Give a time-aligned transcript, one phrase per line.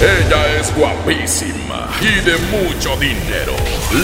[0.00, 3.54] Ella es guapísima y de mucho dinero.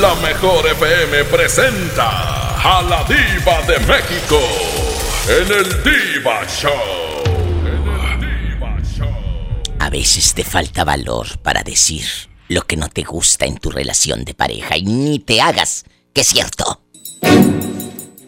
[0.00, 4.38] La mejor FM presenta a la diva de México
[5.28, 6.70] en el Diva Show.
[7.66, 9.08] En el Diva Show.
[9.80, 12.06] A veces te falta valor para decir
[12.48, 16.20] lo que no te gusta en tu relación de pareja y ni te hagas que
[16.20, 16.82] es cierto.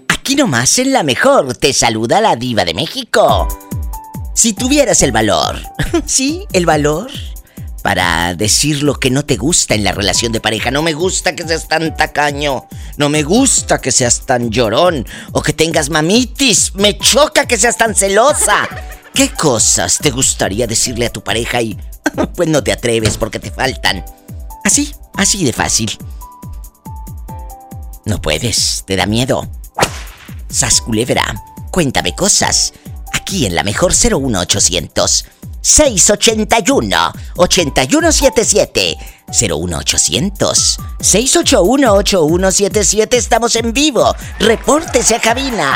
[0.08, 3.46] Aquí nomás en la mejor te saluda la diva de México.
[4.34, 5.60] Si tuvieras el valor,
[6.06, 7.10] sí, el valor
[7.82, 10.70] para decir lo que no te gusta en la relación de pareja.
[10.70, 12.66] No me gusta que seas tan tacaño.
[12.96, 15.06] No me gusta que seas tan llorón.
[15.32, 16.74] O que tengas mamitis.
[16.74, 18.68] Me choca que seas tan celosa.
[19.14, 21.76] ¿Qué cosas te gustaría decirle a tu pareja y
[22.36, 24.04] pues no te atreves porque te faltan?
[24.64, 25.98] Así, así de fácil.
[28.04, 29.48] No puedes, te da miedo.
[30.48, 32.72] Sas culebra, cuéntame cosas.
[33.12, 35.26] Aquí en la mejor 01800
[35.62, 38.96] 681 8177
[39.28, 44.14] 01800 681 8177 estamos en vivo.
[44.38, 45.72] Repórtese a cabina.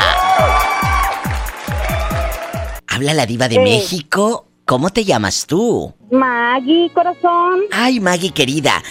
[2.87, 3.61] Habla la diva de Sí.
[3.61, 4.43] México.
[4.65, 5.93] ¿Cómo te llamas tú?
[6.11, 7.61] Maggie, corazón.
[7.71, 8.83] Ay, Maggie querida.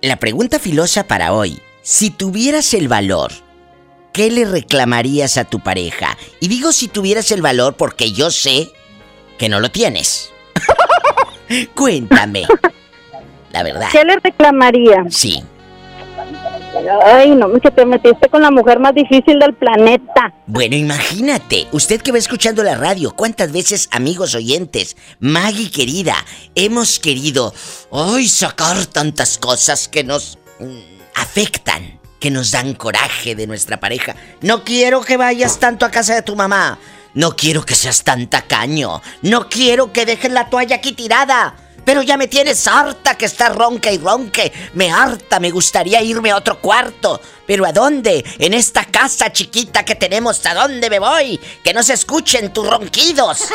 [0.00, 1.60] La pregunta filosa para hoy.
[1.82, 3.32] Si tuvieras el valor,
[4.14, 6.16] ¿qué le reclamarías a tu pareja?
[6.40, 8.70] Y digo si tuvieras el valor porque yo sé
[9.38, 10.32] que no lo tienes.
[11.74, 12.46] Cuéntame.
[13.52, 13.88] La verdad.
[13.90, 15.04] ¿Qué le reclamaría?
[15.08, 15.42] Sí.
[17.04, 20.34] Ay, no, que te metiste con la mujer más difícil del planeta.
[20.46, 26.14] Bueno, imagínate, usted que va escuchando la radio, cuántas veces, amigos oyentes, Maggie querida,
[26.54, 27.54] hemos querido
[27.90, 30.78] hoy sacar tantas cosas que nos mm,
[31.14, 34.14] afectan, que nos dan coraje de nuestra pareja.
[34.42, 36.78] No quiero que vayas tanto a casa de tu mamá.
[37.14, 39.02] No quiero que seas tan tacaño.
[39.22, 41.54] No quiero que dejes la toalla aquí tirada.
[41.84, 44.52] Pero ya me tienes harta que estás ronca y ronque.
[44.74, 47.18] Me harta, me gustaría irme a otro cuarto.
[47.46, 48.22] ¿Pero a dónde?
[48.38, 51.40] En esta casa chiquita que tenemos, ¿a dónde me voy?
[51.64, 53.48] Que no se escuchen tus ronquidos.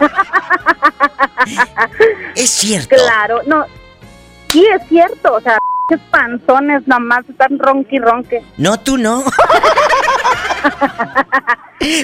[2.34, 2.96] es cierto.
[2.96, 3.66] Claro, no.
[4.50, 8.42] Sí, es cierto, o sea, qué panzones nomás están ronqui ronque.
[8.56, 9.22] No, tú no.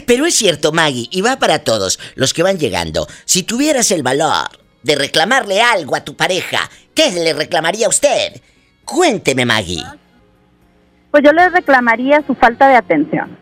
[0.06, 3.06] Pero es cierto, Maggie, y va para todos los que van llegando.
[3.24, 4.48] Si tuvieras el valor
[4.82, 8.40] de reclamarle algo a tu pareja, ¿qué le reclamaría a usted?
[8.84, 9.84] Cuénteme, Maggie.
[11.10, 13.38] Pues yo le reclamaría su falta de atención.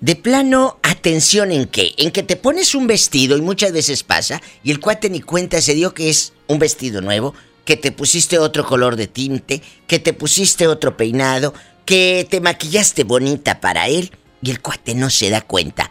[0.00, 1.92] De plano, atención en qué?
[1.96, 5.60] En que te pones un vestido y muchas veces pasa y el cuate ni cuenta
[5.62, 7.34] se dio que es un vestido nuevo,
[7.64, 11.54] que te pusiste otro color de tinte, que te pusiste otro peinado,
[11.86, 14.10] que te maquillaste bonita para él
[14.42, 15.88] y el cuate no se da cuenta.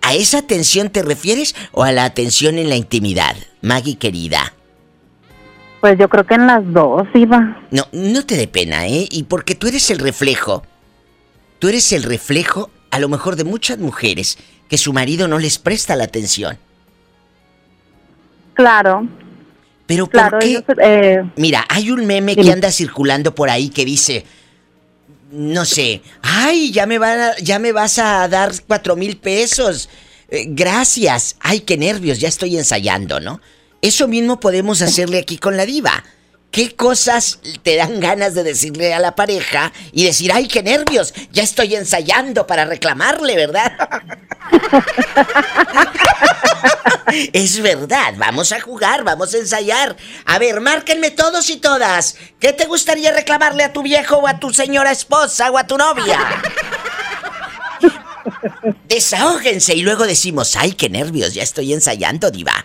[0.00, 4.54] ¿A esa atención te refieres o a la atención en la intimidad, Maggie querida?
[5.80, 7.60] Pues yo creo que en las dos, Iba.
[7.70, 9.06] No, no te dé pena, ¿eh?
[9.10, 10.62] Y porque tú eres el reflejo.
[11.58, 14.38] Tú eres el reflejo, a lo mejor, de muchas mujeres
[14.68, 16.58] que su marido no les presta la atención.
[18.54, 19.06] Claro.
[19.86, 20.64] Pero ¿por qué?
[20.82, 24.24] Eh, Mira, hay un meme que anda circulando por ahí que dice,
[25.30, 29.88] no sé, ay, ya me, van ya me vas a dar cuatro mil pesos.
[30.28, 31.36] Eh, gracias.
[31.40, 33.40] Ay, qué nervios, ya estoy ensayando, ¿no?
[33.82, 36.04] Eso mismo podemos hacerle aquí con la diva.
[36.56, 41.12] ¿Qué cosas te dan ganas de decirle a la pareja y decir, ay, qué nervios,
[41.30, 43.72] ya estoy ensayando para reclamarle, ¿verdad?
[47.34, 49.98] es verdad, vamos a jugar, vamos a ensayar.
[50.24, 52.16] A ver, márquenme todos y todas.
[52.40, 55.76] ¿Qué te gustaría reclamarle a tu viejo o a tu señora esposa o a tu
[55.76, 56.18] novia?
[58.88, 62.64] Desahógense y luego decimos, ay, qué nervios, ya estoy ensayando, diva.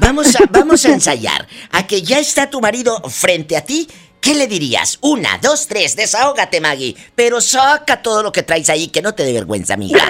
[0.00, 1.46] Vamos a, vamos a ensayar.
[1.72, 3.88] A que ya está tu marido frente a ti.
[4.20, 4.98] ¿Qué le dirías?
[5.00, 6.96] Una, dos, tres, desahógate, Maggie.
[7.14, 10.02] Pero saca todo lo que traes ahí, que no te dé vergüenza, amiga.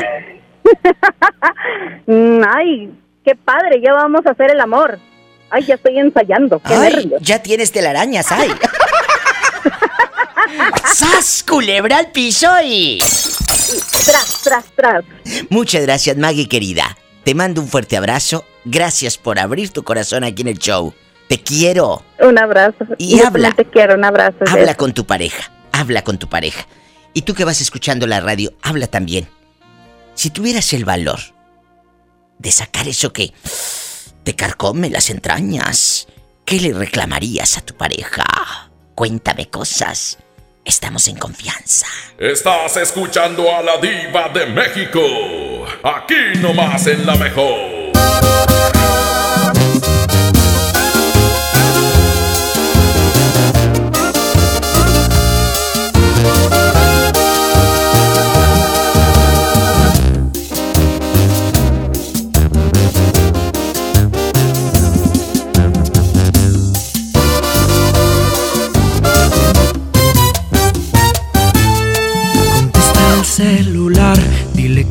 [2.06, 2.90] Ay,
[3.24, 4.98] qué padre, ya vamos a hacer el amor.
[5.50, 6.60] Ay, ya estoy ensayando.
[6.60, 8.50] Qué ay, ya tienes telarañas, ay.
[10.84, 12.98] ¡Sas, culebra al piso y...
[14.04, 15.04] Tras, tras, tras.
[15.50, 16.96] Muchas gracias, Maggie, querida.
[17.24, 18.44] Te mando un fuerte abrazo.
[18.70, 20.92] Gracias por abrir tu corazón aquí en el show.
[21.26, 22.02] Te quiero.
[22.20, 22.84] Un abrazo.
[22.98, 23.52] Y habla.
[23.52, 24.36] Te quiero, un abrazo.
[24.46, 25.50] Habla con tu pareja.
[25.72, 26.66] Habla con tu pareja.
[27.14, 29.26] Y tú que vas escuchando la radio, habla también.
[30.14, 31.18] Si tuvieras el valor
[32.38, 33.32] de sacar eso que
[34.22, 36.06] te carcome las entrañas,
[36.44, 38.70] ¿qué le reclamarías a tu pareja?
[38.94, 40.18] Cuéntame cosas.
[40.62, 41.86] Estamos en confianza.
[42.18, 45.00] Estás escuchando a la diva de México.
[45.82, 47.77] Aquí nomás en la mejor.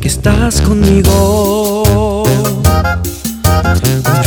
[0.08, 2.24] Que estás conmigo.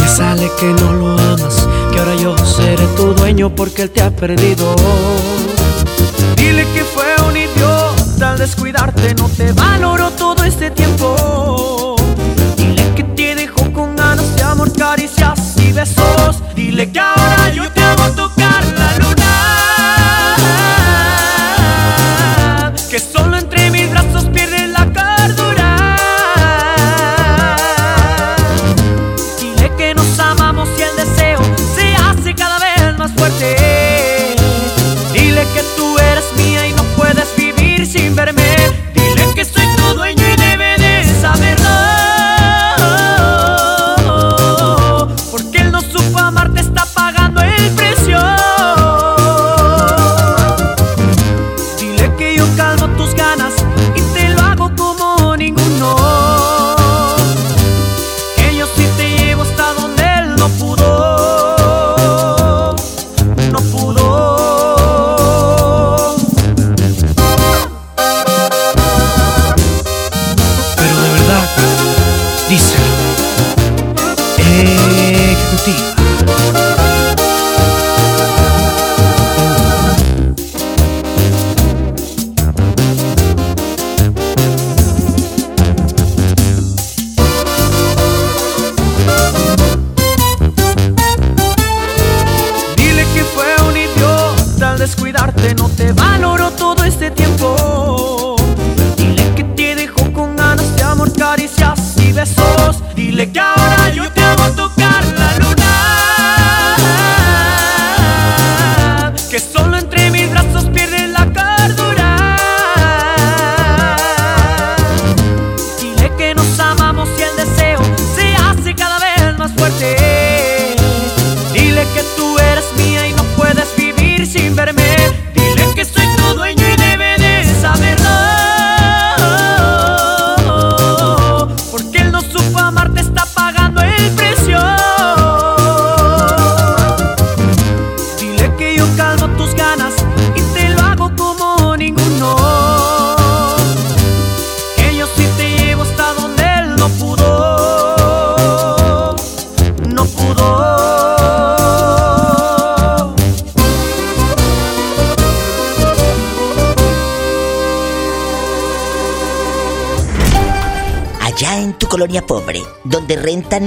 [0.08, 4.12] sale que no lo amas, que ahora yo seré tu dueño porque él te ha
[4.12, 4.76] perdido.
[6.36, 11.96] Dile que fue un idiota al descuidarte, no te valoró todo este tiempo.
[12.58, 16.44] Dile que te dejó con ganas de amor, caricias y besos.
[16.56, 18.41] Dile que ahora yo te hago tocar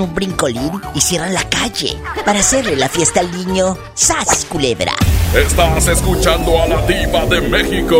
[0.05, 4.95] un brincolín y cierran la calle para hacerle la fiesta al niño ¡Sas, culebra!
[5.35, 7.99] Estás escuchando a la diva de México,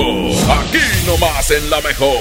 [0.49, 2.17] aquí nomás en la mejor.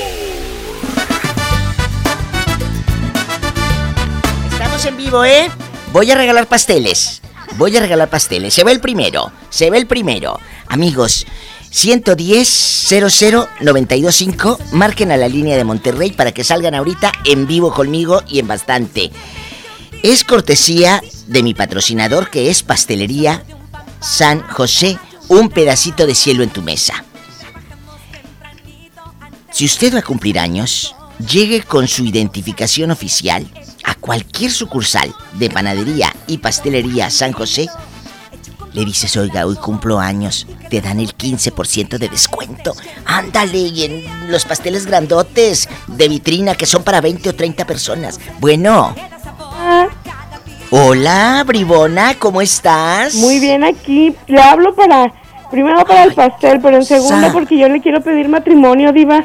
[4.51, 5.51] Estamos en vivo, ¿eh?
[5.91, 7.21] Voy a regalar pasteles.
[7.57, 8.53] Voy a regalar pasteles.
[8.53, 9.31] Se ve el primero.
[9.49, 10.39] Se ve el primero.
[10.67, 11.27] Amigos,
[11.69, 14.59] 110 00 925.
[14.71, 18.47] Marquen a la línea de Monterrey para que salgan ahorita en vivo conmigo y en
[18.47, 19.11] bastante.
[20.03, 23.41] Es cortesía de mi patrocinador que es Pastelería
[24.01, 24.99] San José.
[25.29, 27.05] Un pedacito de cielo en tu mesa.
[29.49, 33.47] Si usted va a cumplir años, llegue con su identificación oficial
[33.85, 37.69] a cualquier sucursal de panadería y pastelería San José
[38.73, 42.75] le dices, oiga, hoy cumplo años, te dan el 15% de descuento.
[43.05, 48.19] Ándale, y en los pasteles grandotes de vitrina que son para 20 o 30 personas.
[48.39, 48.95] Bueno.
[50.75, 53.13] Hola, bribona, ¿cómo estás?
[53.13, 54.15] Muy bien aquí.
[54.25, 55.13] Le hablo para,
[55.51, 59.23] primero para el pastel, pero en segundo porque yo le quiero pedir matrimonio, diva.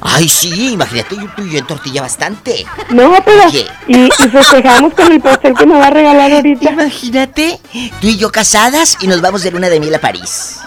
[0.00, 2.64] Ay, sí, imagínate, yo, tú y yo en tortilla bastante.
[2.90, 3.50] No, pero.
[3.88, 6.70] Y, y, festejamos con el pastel que me va a regalar ahorita.
[6.70, 7.58] Imagínate,
[8.00, 10.60] tú y yo casadas y nos vamos de luna de miel a París.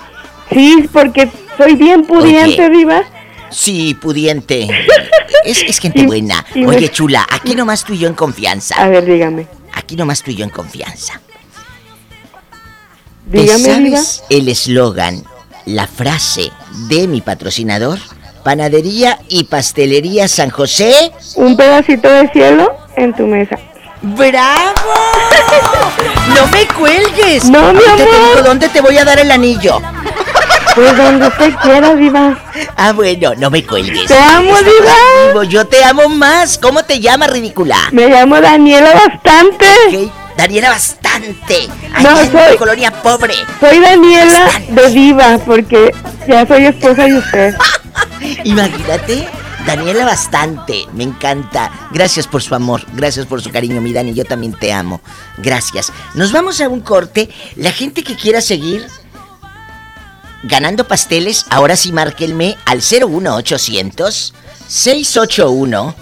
[0.52, 3.04] Sí, porque soy bien pudiente, Diva.
[3.52, 4.68] Sí, pudiente.
[5.46, 6.46] es, es gente buena.
[6.68, 8.76] Oye, chula, aquí nomás tú y yo en confianza.
[8.76, 9.59] A ver, dígame.
[9.90, 11.20] Aquí nomás tú y yo en confianza.
[13.26, 15.24] Dígame, sabes el eslogan,
[15.66, 16.52] la frase
[16.90, 17.98] de mi patrocinador?
[18.44, 21.12] Panadería y Pastelería San José.
[21.38, 23.58] Un pedacito de cielo en tu mesa.
[24.04, 24.94] ¡Bravo!
[26.36, 27.46] ¡No me cuelgues!
[27.46, 28.44] No, mi amor.
[28.44, 29.82] ¿dónde te voy a dar el anillo?
[30.80, 32.38] Pues donde usted quiera, Diva.
[32.78, 34.06] Ah, bueno, no me cuelgues.
[34.06, 35.44] Te amo, Diva.
[35.44, 36.58] Yo te amo más.
[36.58, 37.76] ¿Cómo te llamas, ridícula?
[37.92, 40.10] Me llamo Daniela Bastante.
[40.38, 41.68] Daniela Bastante.
[42.02, 42.56] no, soy.
[42.58, 43.34] colonia pobre.
[43.60, 45.94] Soy Daniela de Diva, porque
[46.26, 47.56] ya soy esposa de usted.
[48.46, 49.28] Imagínate.
[49.66, 51.70] Daniela bastante, me encanta.
[51.92, 55.02] Gracias por su amor, gracias por su cariño, mi Dani, yo también te amo.
[55.38, 55.92] Gracias.
[56.16, 57.30] Nos vamos a un corte.
[57.58, 58.88] La gente que quiera seguir
[60.44, 64.34] ganando pasteles, ahora sí márquenme al 01800
[64.68, 65.96] 681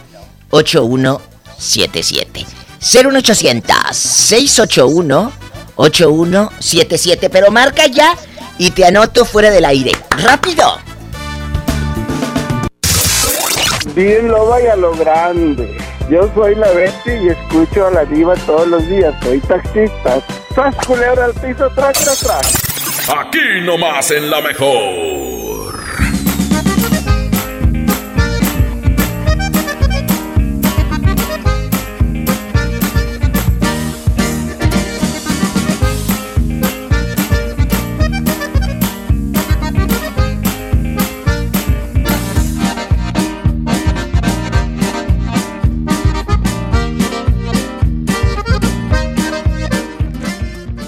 [0.50, 2.46] 8177.
[2.80, 5.32] 01800 681
[5.76, 8.16] 8177, pero marca ya
[8.58, 9.92] y te anoto fuera del aire.
[10.10, 10.80] ¡Rápido!
[13.94, 15.78] Bien lo vaya lo grande.
[16.10, 19.14] Yo soy la Betty y escucho a la diva todos los días.
[19.24, 20.22] Soy taxista.
[20.56, 22.67] ¡Sas culebra al piso, tras, tras, tras!
[23.10, 25.57] Aquí nomás en la mejor.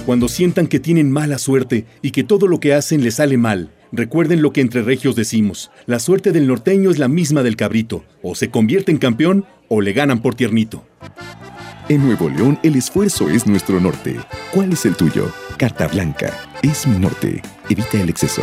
[0.09, 3.69] Cuando sientan que tienen mala suerte y que todo lo que hacen les sale mal,
[3.91, 5.69] recuerden lo que entre regios decimos.
[5.85, 8.03] La suerte del norteño es la misma del cabrito.
[8.23, 10.83] O se convierte en campeón o le ganan por tiernito.
[11.89, 14.15] En Nuevo León el esfuerzo es nuestro norte.
[14.51, 15.31] ¿Cuál es el tuyo?
[15.57, 16.35] Carta Blanca.
[16.63, 17.43] Es mi norte.
[17.69, 18.41] Evita el exceso.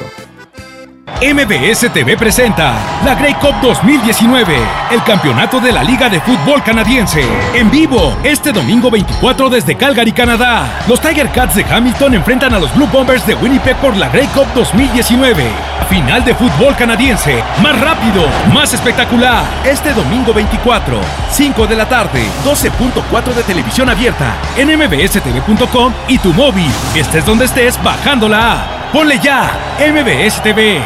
[1.07, 4.55] MBS TV presenta la Grey Cup 2019,
[4.91, 7.25] el campeonato de la Liga de Fútbol Canadiense.
[7.55, 10.83] En vivo, este domingo 24 desde Calgary, Canadá.
[10.87, 14.27] Los Tiger Cats de Hamilton enfrentan a los Blue Bombers de Winnipeg por la Grey
[14.27, 15.45] Cup 2019.
[15.89, 19.43] Final de fútbol canadiense, más rápido, más espectacular.
[19.65, 26.35] Este domingo 24, 5 de la tarde, 12.4 de televisión abierta, en mbstv.com y tu
[26.35, 26.71] móvil.
[26.95, 28.76] Estés donde estés, bajando la app.
[28.93, 29.51] Ponle ya,
[29.81, 30.81] MBS TV.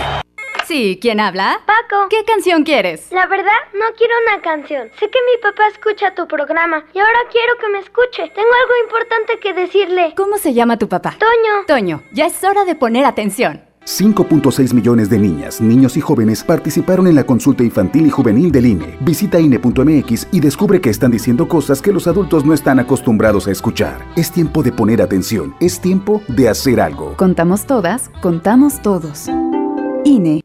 [0.67, 1.61] Sí, ¿quién habla?
[1.67, 2.09] Paco.
[2.09, 3.11] ¿Qué canción quieres?
[3.13, 4.89] La verdad, no quiero una canción.
[4.99, 8.29] Sé que mi papá escucha tu programa y ahora quiero que me escuche.
[8.35, 10.15] Tengo algo importante que decirle.
[10.17, 11.17] ¿Cómo se llama tu papá?
[11.19, 11.67] Toño.
[11.67, 13.70] Toño, ya es hora de poner atención.
[13.91, 18.67] 5.6 millones de niñas, niños y jóvenes participaron en la consulta infantil y juvenil del
[18.67, 18.97] INE.
[19.01, 23.51] Visita INE.mx y descubre que están diciendo cosas que los adultos no están acostumbrados a
[23.51, 24.07] escuchar.
[24.15, 27.17] Es tiempo de poner atención, es tiempo de hacer algo.
[27.17, 29.29] Contamos todas, contamos todos.
[30.05, 30.45] INE.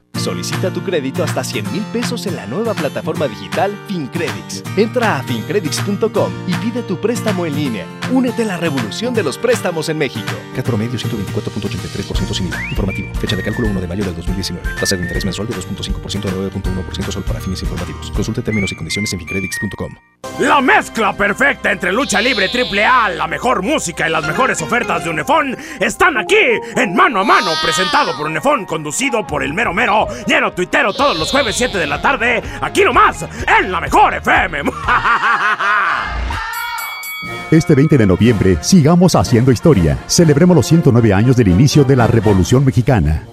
[0.15, 4.63] Solicita tu crédito hasta 100 mil pesos en la nueva plataforma digital FinCredits.
[4.77, 7.85] Entra a fincredits.com y pide tu préstamo en línea.
[8.11, 10.31] Únete a la revolución de los préstamos en México.
[10.55, 12.69] Cat promedio 124.83% sin IVA.
[12.69, 13.13] Informativo.
[13.15, 14.75] Fecha de cálculo 1 de mayo del 2019.
[14.79, 18.11] Tasa de interés mensual de 2.5% a 9.1% sol para fines informativos.
[18.11, 19.95] Consulte términos y condiciones en fincredits.com.
[20.39, 25.03] La mezcla perfecta entre lucha libre triple A, la mejor música y las mejores ofertas
[25.03, 26.35] de Unefón están aquí
[26.75, 31.17] en Mano a Mano, presentado por Unefón, conducido por el mero mero, lleno tuitero todos
[31.17, 33.25] los jueves 7 de la tarde, aquí nomás,
[33.59, 34.61] en la mejor FM.
[37.51, 39.97] Este 20 de noviembre, sigamos haciendo historia.
[40.07, 43.23] Celebremos los 109 años del inicio de la Revolución Mexicana.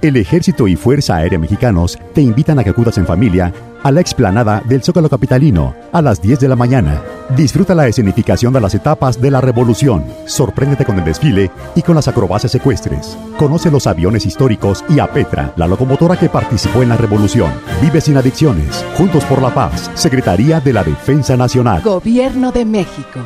[0.00, 3.52] El Ejército y Fuerza Aérea Mexicanos te invitan a que acudas en familia
[3.86, 7.00] a la explanada del Zócalo Capitalino a las 10 de la mañana.
[7.36, 10.04] Disfruta la escenificación de las etapas de la revolución.
[10.24, 13.16] Sorpréndete con el desfile y con las acrobacias ecuestres.
[13.38, 17.52] Conoce los aviones históricos y a Petra, la locomotora que participó en la revolución.
[17.80, 18.84] Vive sin adicciones.
[18.98, 19.88] Juntos por la paz.
[19.94, 21.80] Secretaría de la Defensa Nacional.
[21.82, 23.20] Gobierno de México.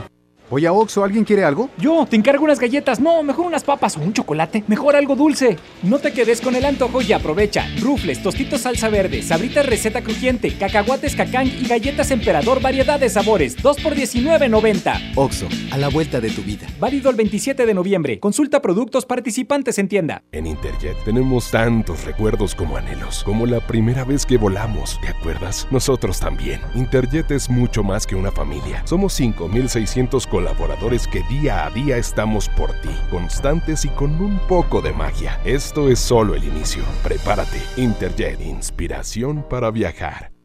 [0.52, 1.71] Oye, Oxo, ¿alguien quiere algo?
[1.78, 2.99] Yo, te encargo unas galletas.
[2.99, 4.64] No, mejor unas papas o un chocolate.
[4.66, 5.57] Mejor algo dulce.
[5.85, 7.69] No te quedes con el antojo y aprovecha.
[7.80, 13.62] Rufles, tostitos salsa verde, sabritas receta crujiente, cacahuates cacán y galletas emperador variedad de sabores.
[13.62, 15.12] 2 por 19.90.
[15.14, 16.66] Oxo, a la vuelta de tu vida.
[16.80, 18.19] Válido el 27 de noviembre.
[18.19, 20.25] Consulta productos participantes en tienda.
[20.33, 23.23] En Interjet tenemos tantos recuerdos como anhelos.
[23.23, 24.99] Como la primera vez que volamos.
[25.00, 25.69] ¿Te acuerdas?
[25.71, 26.61] Nosotros también.
[26.75, 28.83] Interjet es mucho más que una familia.
[28.85, 34.80] Somos 5600 colaboradores que día a día estamos por ti, constantes y con un poco
[34.80, 35.38] de magia.
[35.44, 36.82] Esto es solo el inicio.
[37.02, 37.61] Prepárate.
[37.76, 40.29] Interjet, inspiración para viajar.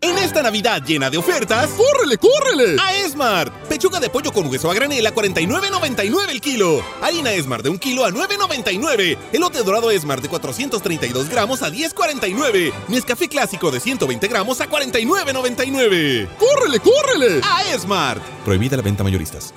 [0.00, 2.76] En esta Navidad llena de ofertas, ¡córrele, córrele!
[2.80, 3.52] A Esmart.
[3.68, 6.82] Pechuga de pollo con hueso a granel a 49.99 el kilo.
[7.02, 9.18] Harina Esmart de un kilo a 9.99.
[9.32, 12.72] Elote dorado Esmart de 432 gramos a 10.49.
[12.86, 16.28] Nescafé clásico de 120 gramos a 49.99.
[16.38, 17.40] ¡Córrele, córrele!
[17.42, 18.22] A Esmart.
[18.44, 19.52] Prohibida la venta mayoristas.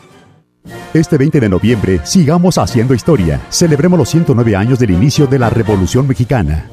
[0.94, 3.40] Este 20 de noviembre, sigamos haciendo historia.
[3.50, 6.70] Celebremos los 109 años del inicio de la Revolución Mexicana.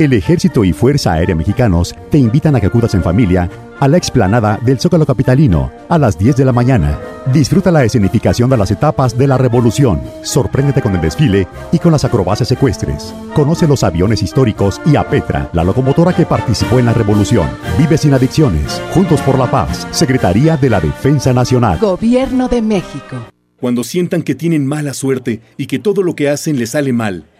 [0.00, 3.98] El Ejército y Fuerza Aérea Mexicanos te invitan a que acudas en familia a la
[3.98, 6.98] explanada del Zócalo Capitalino a las 10 de la mañana.
[7.34, 10.00] Disfruta la escenificación de las etapas de la revolución.
[10.22, 13.12] Sorpréndete con el desfile y con las acrobacias ecuestres.
[13.34, 17.50] Conoce los aviones históricos y a Petra, la locomotora que participó en la revolución.
[17.76, 18.80] Vive sin adicciones.
[18.94, 19.86] Juntos por la paz.
[19.90, 21.78] Secretaría de la Defensa Nacional.
[21.78, 23.18] Gobierno de México.
[23.60, 27.26] Cuando sientan que tienen mala suerte y que todo lo que hacen les sale mal,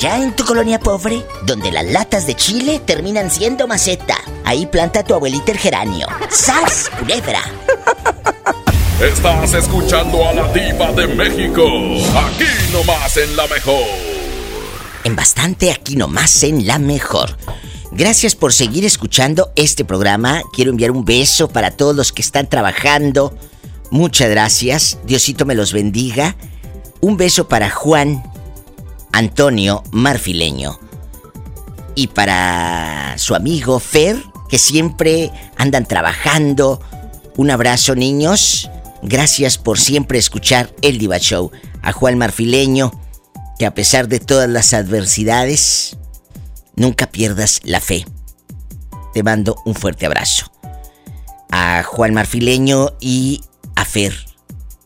[0.00, 5.04] Allá en tu colonia pobre, donde las latas de chile terminan siendo maceta, ahí planta
[5.04, 6.06] tu abuelita el geranio.
[6.30, 7.42] ¡Sas, culebra!
[8.98, 11.66] Estás escuchando a la diva de México,
[12.16, 13.84] aquí nomás en la mejor.
[15.04, 17.36] En bastante aquí nomás en la mejor.
[17.92, 20.40] Gracias por seguir escuchando este programa.
[20.54, 23.36] Quiero enviar un beso para todos los que están trabajando
[23.90, 24.98] Muchas gracias.
[25.04, 26.36] Diosito me los bendiga.
[27.02, 28.22] Un beso para Juan
[29.12, 30.78] Antonio Marfileño.
[31.94, 36.80] Y para su amigo Fer, que siempre andan trabajando.
[37.36, 38.70] Un abrazo, niños.
[39.02, 41.50] Gracias por siempre escuchar el Diva Show.
[41.82, 42.92] A Juan Marfileño,
[43.58, 45.96] que a pesar de todas las adversidades,
[46.76, 48.04] nunca pierdas la fe.
[49.14, 50.50] Te mando un fuerte abrazo.
[51.50, 53.40] A Juan Marfileño y
[53.74, 54.14] a Fer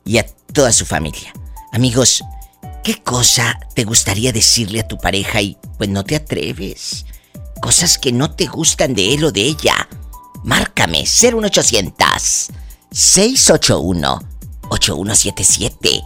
[0.05, 1.33] y a toda su familia.
[1.73, 2.23] Amigos,
[2.85, 7.07] ¿qué cosa te gustaría decirle a tu pareja y pues no te atreves?
[7.61, 9.89] Cosas que no te gustan de él o de ella.
[10.45, 12.51] Márcame 01800
[12.93, 14.29] 681
[14.69, 16.03] 8177.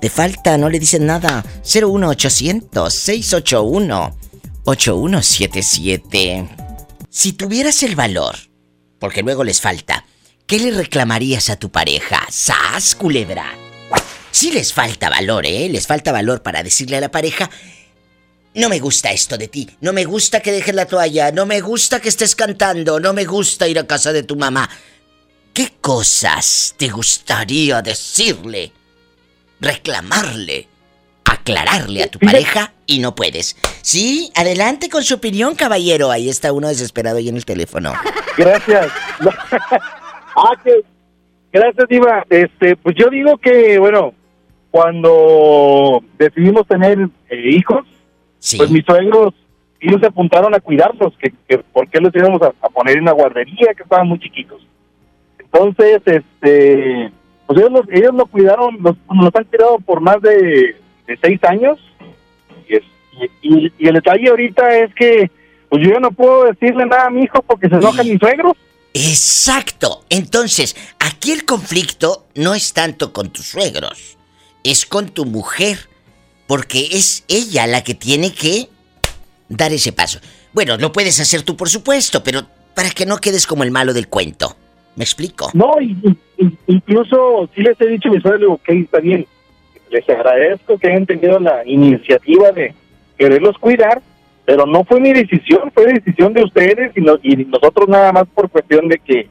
[0.00, 1.44] Te falta, no le dicen nada.
[1.64, 4.16] 01800 681
[4.64, 6.48] 8177.
[7.10, 8.36] Si tuvieras el valor,
[9.00, 10.04] porque luego les falta,
[10.46, 12.24] ¿qué le reclamarías a tu pareja?
[12.30, 13.71] ¡Sas, culebra!
[14.32, 15.68] Si les falta valor, ¿eh?
[15.68, 17.50] Les falta valor para decirle a la pareja,
[18.54, 21.60] no me gusta esto de ti, no me gusta que dejes la toalla, no me
[21.60, 24.68] gusta que estés cantando, no me gusta ir a casa de tu mamá.
[25.52, 28.72] ¿Qué cosas te gustaría decirle?
[29.60, 30.66] Reclamarle,
[31.24, 33.54] aclararle a tu pareja y no puedes.
[33.82, 36.10] Sí, adelante con su opinión, caballero.
[36.10, 37.92] Ahí está uno desesperado ahí en el teléfono.
[38.38, 38.86] Gracias.
[40.36, 40.56] ah,
[41.52, 42.24] gracias, Diva.
[42.30, 44.14] Este, pues yo digo que, bueno,
[44.72, 47.86] cuando decidimos tener eh, hijos,
[48.58, 49.32] pues mis suegros,
[49.78, 53.02] ellos se apuntaron a cuidarlos, que, que por qué los íbamos a, a poner en
[53.02, 54.66] una guardería, que estaban muy chiquitos.
[55.38, 57.12] Entonces, este,
[57.46, 61.38] pues ellos, los, ellos lo cuidaron, los, los han cuidado por más de, de seis
[61.44, 61.78] años.
[62.68, 62.82] Y, es-
[63.42, 65.30] y, y- y el detalle ahorita es que,
[65.68, 68.56] pues yo ya no puedo decirle nada a mi hijo porque se enojan mis suegros.
[68.94, 70.04] Exacto.
[70.10, 74.16] Entonces, aquí el conflicto no es tanto con tus suegros,
[74.64, 75.88] es con tu mujer,
[76.46, 78.68] porque es ella la que tiene que
[79.48, 80.20] dar ese paso.
[80.52, 82.42] Bueno, lo puedes hacer tú, por supuesto, pero
[82.74, 84.56] para que no quedes como el malo del cuento.
[84.96, 85.50] ¿Me explico?
[85.54, 85.76] No,
[86.66, 89.26] incluso sí les he dicho a mis digo, ok, está bien.
[89.90, 92.74] Les agradezco que hayan tenido la iniciativa de
[93.16, 94.02] quererlos cuidar,
[94.44, 98.50] pero no fue mi decisión, fue decisión de ustedes y, y nosotros nada más por
[98.50, 99.28] cuestión de que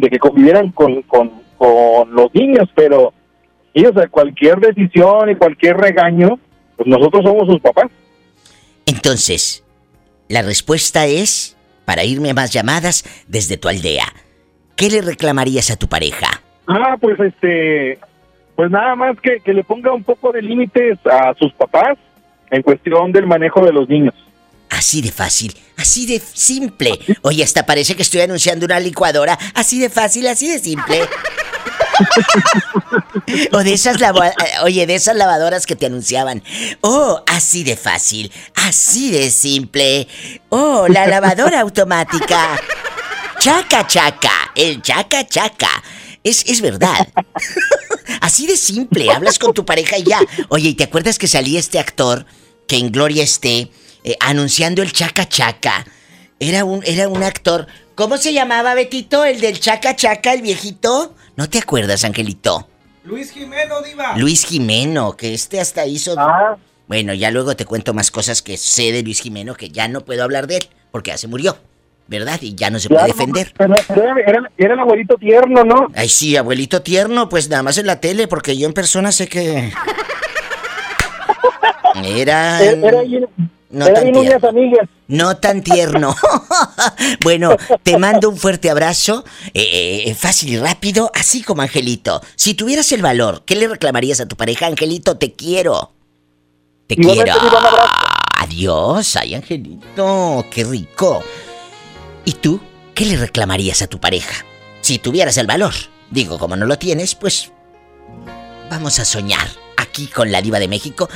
[0.00, 3.12] de que convivieran con, con, con los niños, pero
[3.74, 6.38] sí, o sea, cualquier decisión y cualquier regaño,
[6.76, 7.90] pues nosotros somos sus papás.
[8.86, 9.64] Entonces,
[10.28, 14.06] la respuesta es, para irme a más llamadas desde tu aldea,
[14.76, 16.42] ¿qué le reclamarías a tu pareja?
[16.66, 17.98] Ah, pues este,
[18.54, 21.98] pues nada más que, que le ponga un poco de límites a sus papás
[22.50, 24.14] en cuestión del manejo de los niños.
[24.70, 26.98] Así de fácil, así de simple.
[27.22, 29.36] Oye, hasta parece que estoy anunciando una licuadora.
[29.54, 31.00] Así de fácil, así de simple.
[33.52, 33.96] o de esas
[34.62, 36.42] oye, de esas lavadoras que te anunciaban.
[36.80, 40.08] Oh, así de fácil, así de simple.
[40.48, 42.60] Oh, la lavadora automática.
[43.38, 45.70] Chaca chaca, el chaca chaca.
[46.22, 47.08] Es, es verdad.
[48.20, 50.20] Así de simple, hablas con tu pareja y ya.
[50.48, 52.26] Oye, ¿y te acuerdas que salía este actor
[52.66, 53.70] que en Gloria esté
[54.04, 55.86] eh, anunciando el chaca chaca?
[56.38, 57.66] Era un, era un actor.
[57.94, 59.24] ¿Cómo se llamaba Betito?
[59.24, 61.14] El del chaca chaca, el viejito.
[61.40, 62.68] ¿No te acuerdas, Angelito?
[63.02, 64.14] Luis Jimeno, Diva.
[64.18, 66.14] Luis Jimeno, que este hasta hizo.
[66.86, 70.04] Bueno, ya luego te cuento más cosas que sé de Luis Jimeno que ya no
[70.04, 71.56] puedo hablar de él, porque ya se murió,
[72.08, 72.38] ¿verdad?
[72.42, 73.54] Y ya no se puede Claro, defender.
[73.56, 75.86] Pero, pero era, era- era el abuelito tierno, ¿no?
[75.94, 79.26] Ay, sí, abuelito tierno, pues nada más en la tele, porque yo en persona sé
[79.26, 79.72] que.
[82.04, 82.62] Era.
[82.62, 83.02] Era,
[83.70, 84.48] No tan tierno.
[84.48, 84.88] amigas.
[85.10, 86.14] No tan tierno.
[87.24, 92.20] bueno, te mando un fuerte abrazo, eh, eh, fácil y rápido, así como Angelito.
[92.36, 94.66] Si tuvieras el valor, ¿qué le reclamarías a tu pareja?
[94.66, 95.92] Angelito, te quiero.
[96.86, 97.34] Te quiero.
[98.38, 101.24] Adiós, ay Angelito, qué rico.
[102.24, 102.60] ¿Y tú
[102.94, 104.44] qué le reclamarías a tu pareja?
[104.80, 105.74] Si tuvieras el valor.
[106.10, 107.52] Digo, como no lo tienes, pues
[108.70, 111.08] vamos a soñar aquí con la diva de México.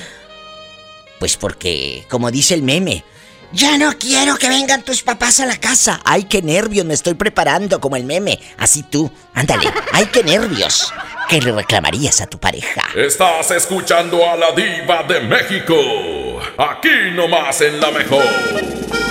[1.25, 3.03] Pues porque, como dice el meme,
[3.51, 6.03] ya no quiero que vengan tus papás a la casa.
[6.05, 8.39] Ay, qué nervios, me estoy preparando como el meme.
[8.59, 10.93] Así tú, ándale, ay, qué nervios.
[11.31, 12.83] ¿Qué le reclamarías a tu pareja?
[12.95, 15.75] Estás escuchando a la diva de México.
[16.59, 19.04] Aquí nomás en la mejor.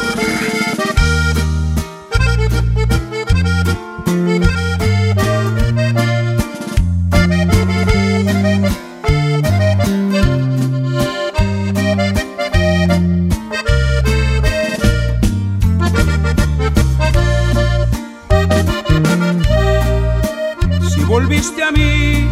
[21.24, 22.28] volviste a mí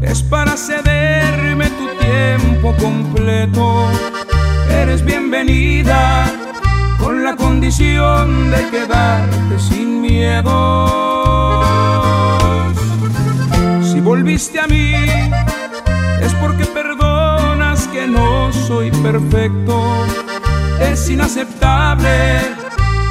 [0.00, 3.88] es para cederme tu tiempo completo.
[4.70, 6.26] Eres bienvenida
[6.98, 10.50] con la condición de quedarte sin miedo.
[13.84, 14.94] Si volviste a mí
[16.20, 19.80] es porque perdonas que no soy perfecto.
[20.80, 22.61] Es inaceptable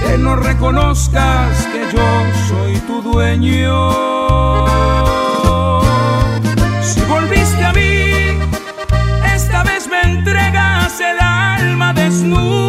[0.01, 2.07] que no reconozcas que yo
[2.47, 3.91] soy tu dueño.
[6.81, 8.39] Si volviste a mí,
[9.35, 12.60] esta vez me entregas el alma desnuda.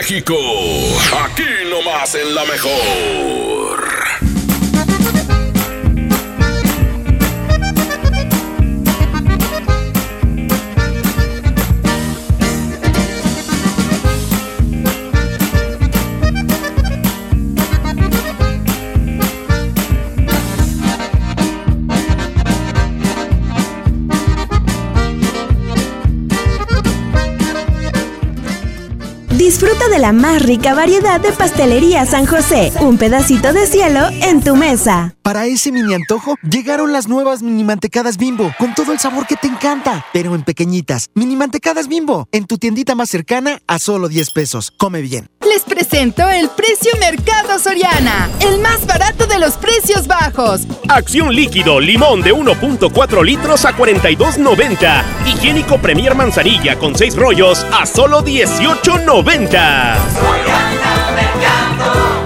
[0.00, 0.49] México.
[30.20, 32.72] Más rica variedad de pastelería San José.
[32.80, 35.14] Un pedacito de cielo en tu mesa.
[35.22, 39.36] Para ese mini antojo, llegaron las nuevas mini mantecadas bimbo, con todo el sabor que
[39.36, 41.08] te encanta, pero en pequeñitas.
[41.14, 44.70] Mini mantecadas bimbo, en tu tiendita más cercana a solo 10 pesos.
[44.76, 45.28] Come bien.
[45.70, 50.62] Presento el precio Mercado Soriana, el más barato de los precios bajos.
[50.88, 55.02] Acción líquido, limón de 1.4 litros a 42.90.
[55.26, 59.96] Higiénico Premier Manzanilla con 6 rollos a solo 18.90.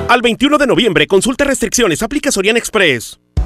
[0.08, 3.20] Al 21 de noviembre, consulta restricciones, aplica Soriana Express.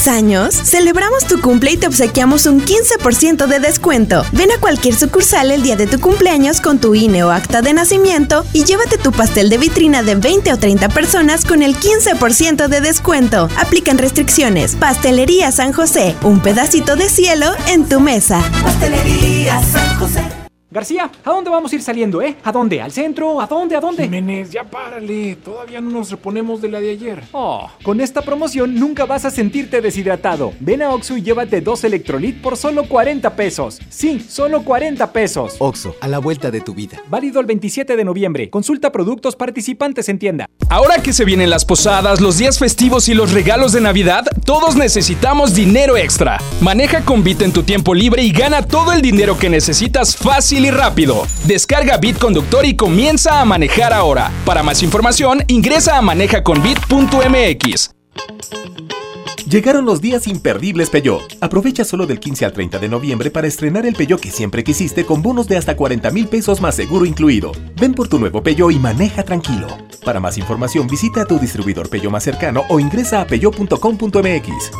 [0.00, 0.54] ¿Cumples años?
[0.54, 4.24] Celebramos tu cumple y te obsequiamos un 15% de descuento.
[4.32, 7.74] Ven a cualquier sucursal el día de tu cumpleaños con tu INE o acta de
[7.74, 12.68] nacimiento y llévate tu pastel de vitrina de 20 o 30 personas con el 15%
[12.68, 13.50] de descuento.
[13.58, 14.74] Aplican restricciones.
[14.76, 18.42] Pastelería San José, un pedacito de cielo en tu mesa.
[18.62, 20.39] Pastelería San José.
[20.72, 22.36] García, ¿a dónde vamos a ir saliendo, eh?
[22.44, 22.80] ¿A dónde?
[22.80, 23.40] ¿Al centro?
[23.40, 23.74] ¿A dónde?
[23.74, 24.04] ¿A dónde?
[24.04, 25.34] Jiménez, ya párale.
[25.34, 27.24] Todavía no nos reponemos de la de ayer.
[27.32, 30.52] Oh, con esta promoción nunca vas a sentirte deshidratado.
[30.60, 33.80] Ven a Oxo y llévate dos Electrolit por solo 40 pesos.
[33.88, 35.56] Sí, solo 40 pesos.
[35.58, 37.02] Oxo, a la vuelta de tu vida.
[37.08, 38.48] Válido el 27 de noviembre.
[38.48, 40.46] Consulta productos participantes en tienda.
[40.68, 44.76] Ahora que se vienen las posadas, los días festivos y los regalos de Navidad, todos
[44.76, 46.38] necesitamos dinero extra.
[46.60, 50.59] Maneja con Bit en tu tiempo libre y gana todo el dinero que necesitas fácil
[50.64, 51.26] y rápido.
[51.46, 54.30] Descarga Bit Conductor y comienza a manejar ahora.
[54.44, 57.90] Para más información, ingresa a manejaconbit.mx.
[59.50, 61.22] Llegaron los días imperdibles Peugeot.
[61.40, 65.04] Aprovecha solo del 15 al 30 de noviembre para estrenar el Peugeot que siempre quisiste
[65.04, 67.50] con bonos de hasta 40 mil pesos más seguro incluido.
[67.74, 69.66] Ven por tu nuevo Peugeot y maneja tranquilo.
[70.04, 74.70] Para más información visita a tu distribuidor Peugeot más cercano o ingresa a peugeot.com.mx.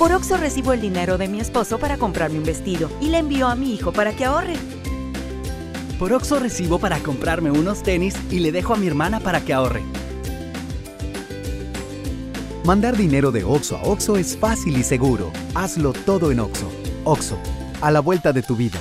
[0.00, 3.48] Por Oxo recibo el dinero de mi esposo para comprarme un vestido y le envío
[3.48, 4.54] a mi hijo para que ahorre.
[5.98, 9.52] Por Oxo recibo para comprarme unos tenis y le dejo a mi hermana para que
[9.52, 9.82] ahorre.
[12.64, 15.32] Mandar dinero de Oxo a Oxo es fácil y seguro.
[15.54, 16.72] Hazlo todo en Oxo.
[17.04, 17.38] Oxo,
[17.82, 18.78] a la vuelta de tu vida.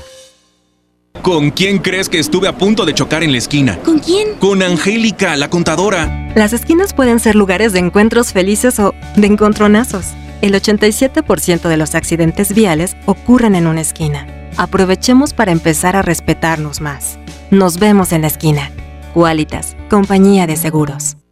[1.21, 3.77] ¿Con quién crees que estuve a punto de chocar en la esquina?
[3.79, 4.35] ¿Con quién?
[4.39, 6.31] Con Angélica, la contadora.
[6.35, 10.05] Las esquinas pueden ser lugares de encuentros felices o de encontronazos.
[10.41, 14.25] El 87% de los accidentes viales ocurren en una esquina.
[14.55, 17.19] Aprovechemos para empezar a respetarnos más.
[17.51, 18.71] Nos vemos en la esquina.
[19.13, 21.18] Qualitas, compañía de seguros.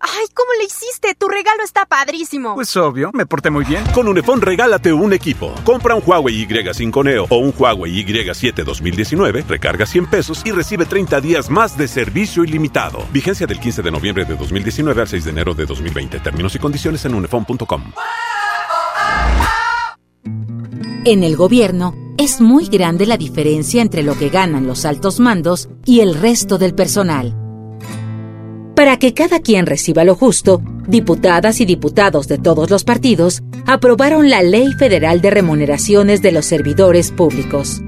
[0.00, 1.14] ¡Ay, cómo le hiciste!
[1.14, 2.54] Tu regalo está padrísimo.
[2.54, 3.84] Pues obvio, me porté muy bien.
[3.94, 5.54] Con Unifón regálate un equipo.
[5.64, 10.86] Compra un Huawei Y5 Neo o un Huawei Y7 2019, recarga 100 pesos y recibe
[10.86, 13.04] 30 días más de servicio ilimitado.
[13.12, 16.20] Vigencia del 15 de noviembre de 2019 al 6 de enero de 2020.
[16.20, 17.92] Términos y condiciones en unifón.com.
[21.04, 25.68] En el gobierno es muy grande la diferencia entre lo que ganan los altos mandos
[25.84, 27.47] y el resto del personal.
[28.78, 34.30] Para que cada quien reciba lo justo, diputadas y diputados de todos los partidos aprobaron
[34.30, 37.80] la Ley Federal de Remuneraciones de los Servidores Públicos.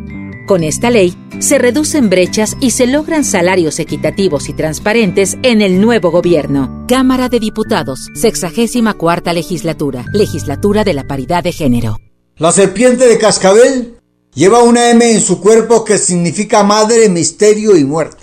[0.48, 5.80] Con esta ley, se reducen brechas y se logran salarios equitativos y transparentes en el
[5.80, 6.84] nuevo gobierno.
[6.88, 11.98] Cámara de Diputados, 64 legislatura, legislatura de la paridad de género.
[12.36, 13.94] La serpiente de cascabel
[14.34, 18.19] lleva una M en su cuerpo que significa madre, misterio y muerte.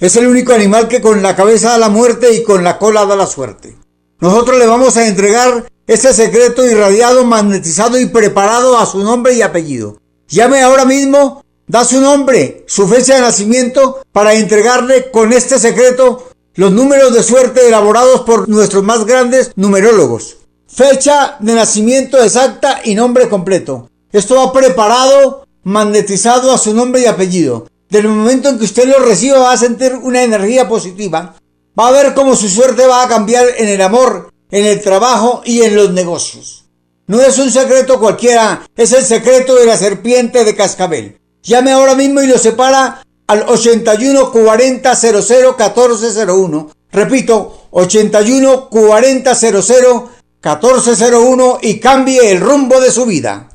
[0.00, 3.04] Es el único animal que con la cabeza da la muerte y con la cola
[3.04, 3.76] da la suerte.
[4.20, 9.42] Nosotros le vamos a entregar este secreto irradiado, magnetizado y preparado a su nombre y
[9.42, 9.98] apellido.
[10.28, 16.28] Llame ahora mismo, da su nombre, su fecha de nacimiento para entregarle con este secreto
[16.54, 20.36] los números de suerte elaborados por nuestros más grandes numerólogos.
[20.68, 23.90] Fecha de nacimiento exacta y nombre completo.
[24.12, 27.66] Esto va preparado, magnetizado a su nombre y apellido.
[27.90, 31.36] Del momento en que usted lo reciba va a sentir una energía positiva.
[31.78, 35.42] Va a ver cómo su suerte va a cambiar en el amor, en el trabajo
[35.44, 36.66] y en los negocios.
[37.06, 41.18] No es un secreto cualquiera, es el secreto de la serpiente de cascabel.
[41.42, 46.70] Llame ahora mismo y lo separa al 81 40 00 1401.
[46.92, 50.10] Repito, 81 40 00
[50.42, 53.47] 1401 y cambie el rumbo de su vida.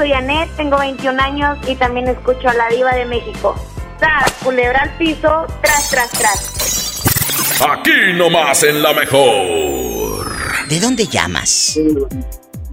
[0.00, 3.54] Soy Anet, tengo 21 años y también escucho a la diva de México.
[3.98, 7.60] Tras, culebra al piso, tras, tras, tras.
[7.70, 10.32] Aquí nomás en la mejor.
[10.70, 11.78] ¿De dónde llamas?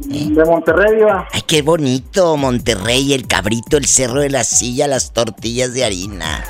[0.06, 1.28] De Monterrey, diva.
[1.34, 6.46] Ay, qué bonito, Monterrey, el cabrito, el cerro de la silla, las tortillas de harina.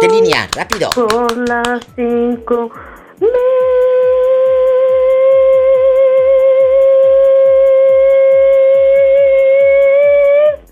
[0.00, 0.48] ¿Qué línea?
[0.54, 0.90] Rápido.
[0.90, 2.70] por las 5.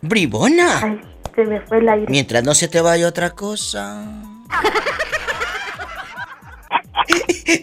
[0.03, 1.01] Bribona.
[1.35, 2.07] Se me fue el aire.
[2.09, 4.05] Mientras no se te vaya otra cosa.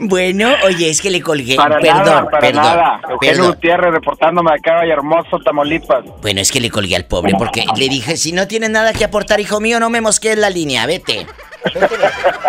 [0.01, 1.55] bueno, oye, es que le colgué.
[1.55, 2.63] Para perdón, nada, para perdón.
[2.63, 3.01] nada.
[3.09, 3.47] Eugenio.
[3.47, 6.05] Gutiérrez reportándome acá y hermoso Tamaulipas.
[6.21, 9.05] Bueno, es que le colgué al pobre porque le dije, si no tienes nada que
[9.05, 11.25] aportar, hijo mío, no me mosquees la línea, vete.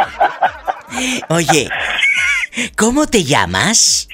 [1.28, 1.68] Oye,
[2.76, 4.09] ¿cómo te llamas?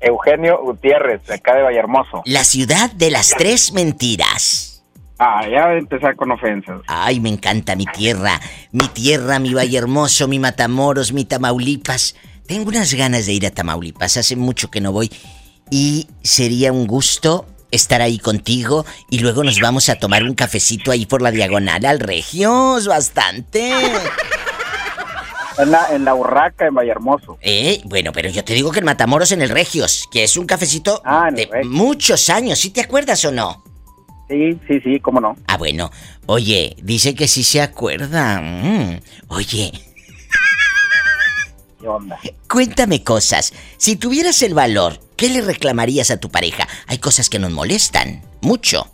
[0.00, 2.22] Eugenio Gutiérrez, acá de Vallehermoso.
[2.26, 4.84] La ciudad de las tres mentiras.
[5.18, 6.82] Ah, ya voy a empezar con ofensas.
[6.86, 8.38] Ay, me encanta mi tierra,
[8.70, 12.14] mi tierra, mi Valle Hermoso, mi Matamoros, mi Tamaulipas.
[12.46, 15.10] Tengo unas ganas de ir a Tamaulipas, hace mucho que no voy
[15.70, 20.92] y sería un gusto estar ahí contigo y luego nos vamos a tomar un cafecito
[20.92, 23.72] ahí por la diagonal al Regios, bastante.
[25.58, 27.38] En la, en la Urraca, en Vallehermoso.
[27.40, 30.46] Eh, bueno, pero yo te digo que el Matamoros en el Regios, que es un
[30.46, 33.64] cafecito Ah, de muchos años, ¿sí te acuerdas o no?
[34.28, 35.36] Sí, sí, sí, cómo no.
[35.46, 35.90] Ah, bueno.
[36.26, 38.40] Oye, dice que sí se acuerda.
[38.40, 39.00] Mm.
[39.28, 39.72] Oye,
[41.80, 42.18] ¿Qué onda?
[42.48, 43.52] cuéntame cosas.
[43.76, 46.66] Si tuvieras el valor, ¿qué le reclamarías a tu pareja?
[46.86, 48.22] Hay cosas que nos molestan.
[48.40, 48.86] Mucho.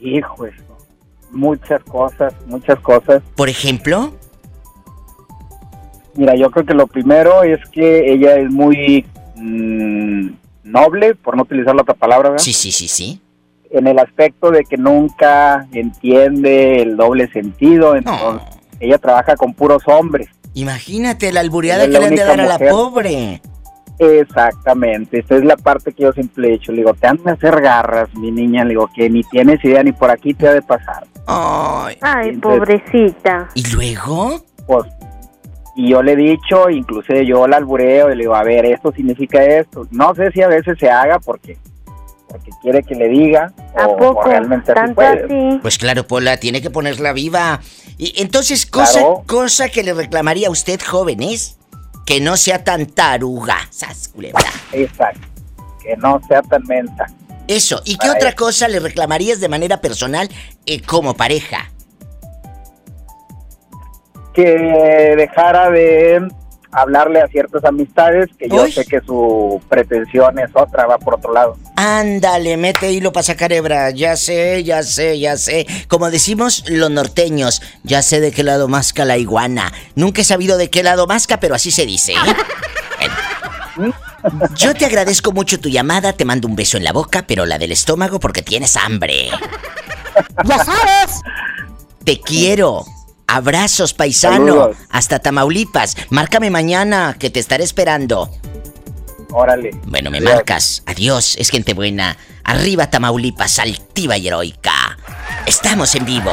[0.00, 0.62] Hijo, eso.
[1.30, 3.22] muchas cosas, muchas cosas.
[3.36, 4.14] Por ejemplo,
[6.14, 10.28] Mira, yo creo que lo primero es que ella es muy mm,
[10.64, 12.44] noble, por no utilizar la otra palabra, ¿verdad?
[12.44, 13.20] Sí, sí, sí, sí.
[13.70, 18.42] En el aspecto de que nunca entiende el doble sentido, entonces
[18.80, 20.28] ella trabaja con puros hombres.
[20.54, 23.40] Imagínate la albureada que le han de dar a la pobre.
[23.98, 26.72] Exactamente, esa es la parte que yo siempre he dicho.
[26.72, 28.64] Le digo, te han de hacer garras, mi niña.
[28.64, 31.06] Le digo, que ni tienes idea ni por aquí te ha de pasar.
[31.26, 33.48] Ay, Ay, pobrecita.
[33.54, 34.42] ¿Y luego?
[34.66, 34.86] Pues,
[35.76, 38.90] y yo le he dicho, inclusive yo la albureo y le digo, a ver, esto
[38.92, 39.86] significa esto.
[39.90, 41.58] No sé si a veces se haga porque
[42.30, 44.22] porque quiere que le diga ¿A o, o poco?
[44.28, 45.24] realmente así ¿Tanto puede.
[45.24, 45.58] así?
[45.60, 47.60] Pues claro, Pola, tiene que ponerla viva.
[47.98, 49.24] Y entonces, cosa, Claro.
[49.26, 51.58] cosa que le reclamaría a usted, jóvenes,
[52.06, 53.56] que no sea tan taruga.
[53.70, 54.42] Sas, culebra.
[54.72, 55.26] Exacto,
[55.82, 57.06] que no sea tan mensa.
[57.48, 57.82] Eso.
[57.84, 60.28] ¿Y qué otra cosa le reclamarías de manera personal
[60.66, 61.70] eh, como pareja?
[64.32, 64.44] Que
[65.16, 66.28] dejara de
[66.72, 68.72] hablarle a ciertas amistades, que yo Uy.
[68.72, 71.56] sé que su pretensión es otra, va por otro lado.
[71.76, 73.90] Ándale, mete hilo para sacar hebra.
[73.90, 75.66] Ya sé, ya sé, ya sé.
[75.88, 79.72] Como decimos los norteños, ya sé de qué lado masca la iguana.
[79.94, 83.06] Nunca he sabido de qué lado masca, pero así se dice, ¿eh?
[84.56, 87.58] Yo te agradezco mucho tu llamada, te mando un beso en la boca, pero la
[87.58, 89.30] del estómago porque tienes hambre.
[90.44, 91.20] ¡Ya sabes!
[92.04, 92.84] Te quiero.
[93.30, 94.46] Abrazos, paisano.
[94.46, 94.76] Saludos.
[94.90, 95.96] Hasta Tamaulipas.
[96.10, 98.28] Márcame mañana, que te estaré esperando.
[99.30, 99.70] Órale.
[99.86, 100.34] Bueno, me Adiós.
[100.34, 100.82] marcas.
[100.86, 102.16] Adiós, es gente buena.
[102.42, 104.98] Arriba Tamaulipas, altiva y heroica.
[105.46, 106.32] Estamos en vivo.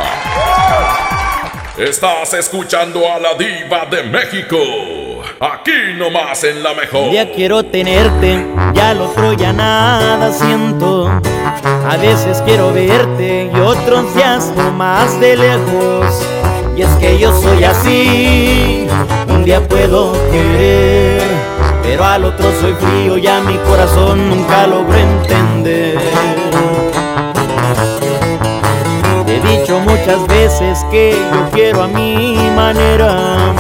[1.77, 4.57] Estás escuchando a la diva de México.
[5.39, 7.11] Aquí nomás en la mejor.
[7.11, 8.43] Ya quiero tenerte,
[8.73, 11.07] ya lo otro ya nada siento.
[11.07, 16.36] A veces quiero verte y otros días más de lejos.
[16.77, 18.85] Y es que yo soy así,
[19.29, 21.23] un día puedo querer,
[21.81, 25.97] pero al otro soy frío y a mi corazón nunca logro entender.
[29.27, 33.55] he dicho muchas veces que yo quiero a mi manera.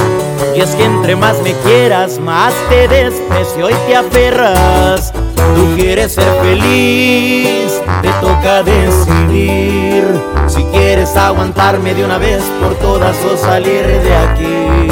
[0.55, 5.11] Y es que entre más me quieras, más te desprecio y te aferras.
[5.55, 7.81] Tú quieres ser feliz,
[8.21, 10.05] toca decidir.
[10.47, 14.87] Si quieres aguantarme de una vez por todas o salir de aquí.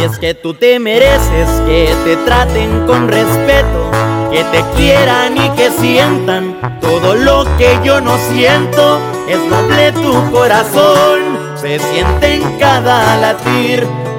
[0.00, 3.88] Y es que tú te mereces que te traten con respeto
[4.30, 9.00] que te quieran y que sientan todo lo que yo no siento.
[9.28, 11.20] Es noble tu corazón,
[11.56, 13.86] se siente en cada latir,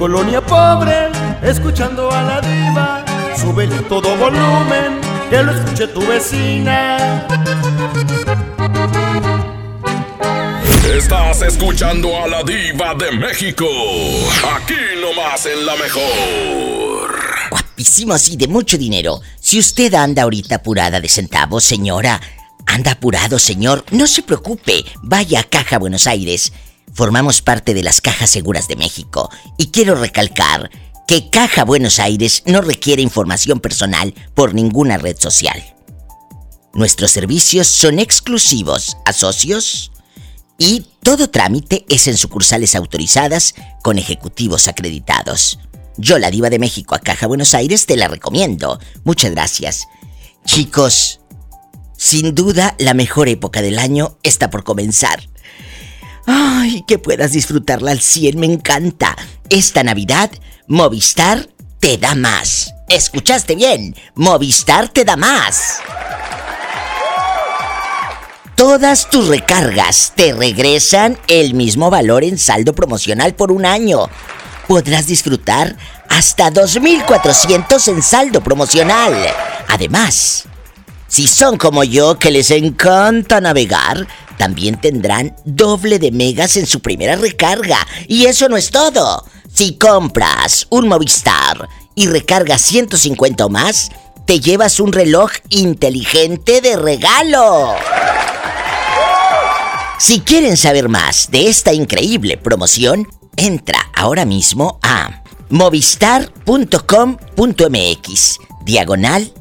[0.00, 1.10] Colonia pobre,
[1.42, 3.04] escuchando a la diva,
[3.36, 4.98] súbele todo volumen,
[5.28, 7.28] que lo escuche tu vecina.
[10.96, 13.66] Estás escuchando a la diva de México,
[14.56, 17.20] aquí nomás en la mejor.
[17.50, 19.20] Guapísimo así, de mucho dinero.
[19.38, 22.18] Si usted anda ahorita apurada de centavos, señora,
[22.64, 26.54] anda apurado, señor, no se preocupe, vaya a Caja Buenos Aires
[26.92, 30.70] formamos parte de las Cajas Seguras de México y quiero recalcar
[31.06, 35.62] que Caja Buenos Aires no requiere información personal por ninguna red social.
[36.72, 39.90] Nuestros servicios son exclusivos a socios
[40.56, 45.58] y todo trámite es en sucursales autorizadas con ejecutivos acreditados.
[45.96, 48.78] Yo, la diva de México a Caja Buenos Aires, te la recomiendo.
[49.04, 49.88] Muchas gracias.
[50.44, 51.20] Chicos,
[51.96, 55.28] sin duda la mejor época del año está por comenzar.
[56.32, 59.16] Ay, que puedas disfrutarla al 100, me encanta.
[59.48, 60.30] Esta Navidad,
[60.68, 61.48] Movistar
[61.80, 62.72] te da más.
[62.88, 63.96] ¿Escuchaste bien?
[64.14, 65.80] Movistar te da más.
[68.54, 74.08] Todas tus recargas te regresan el mismo valor en saldo promocional por un año.
[74.68, 75.76] Podrás disfrutar
[76.08, 79.14] hasta 2.400 en saldo promocional.
[79.66, 80.44] Además,
[81.08, 84.06] si son como yo que les encanta navegar,
[84.40, 87.86] también tendrán doble de megas en su primera recarga.
[88.08, 89.22] Y eso no es todo.
[89.52, 93.90] Si compras un Movistar y recargas 150 o más,
[94.26, 97.74] te llevas un reloj inteligente de regalo.
[99.98, 109.34] Si quieren saber más de esta increíble promoción, entra ahora mismo a movistar.com.mx, diagonal,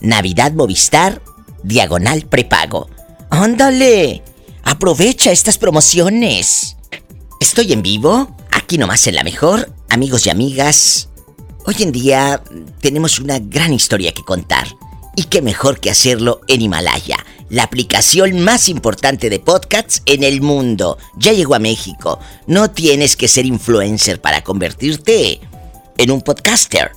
[0.00, 1.22] Navidad Movistar,
[1.64, 2.88] diagonal prepago.
[3.30, 4.22] ¡Ándale!
[4.62, 6.76] Aprovecha estas promociones.
[7.40, 11.08] Estoy en vivo, aquí nomás en la mejor, amigos y amigas.
[11.64, 12.42] Hoy en día
[12.80, 14.68] tenemos una gran historia que contar.
[15.16, 17.16] Y qué mejor que hacerlo en Himalaya,
[17.48, 20.96] la aplicación más importante de podcasts en el mundo.
[21.16, 22.20] Ya llegó a México.
[22.46, 25.40] No tienes que ser influencer para convertirte
[25.96, 26.92] en un podcaster.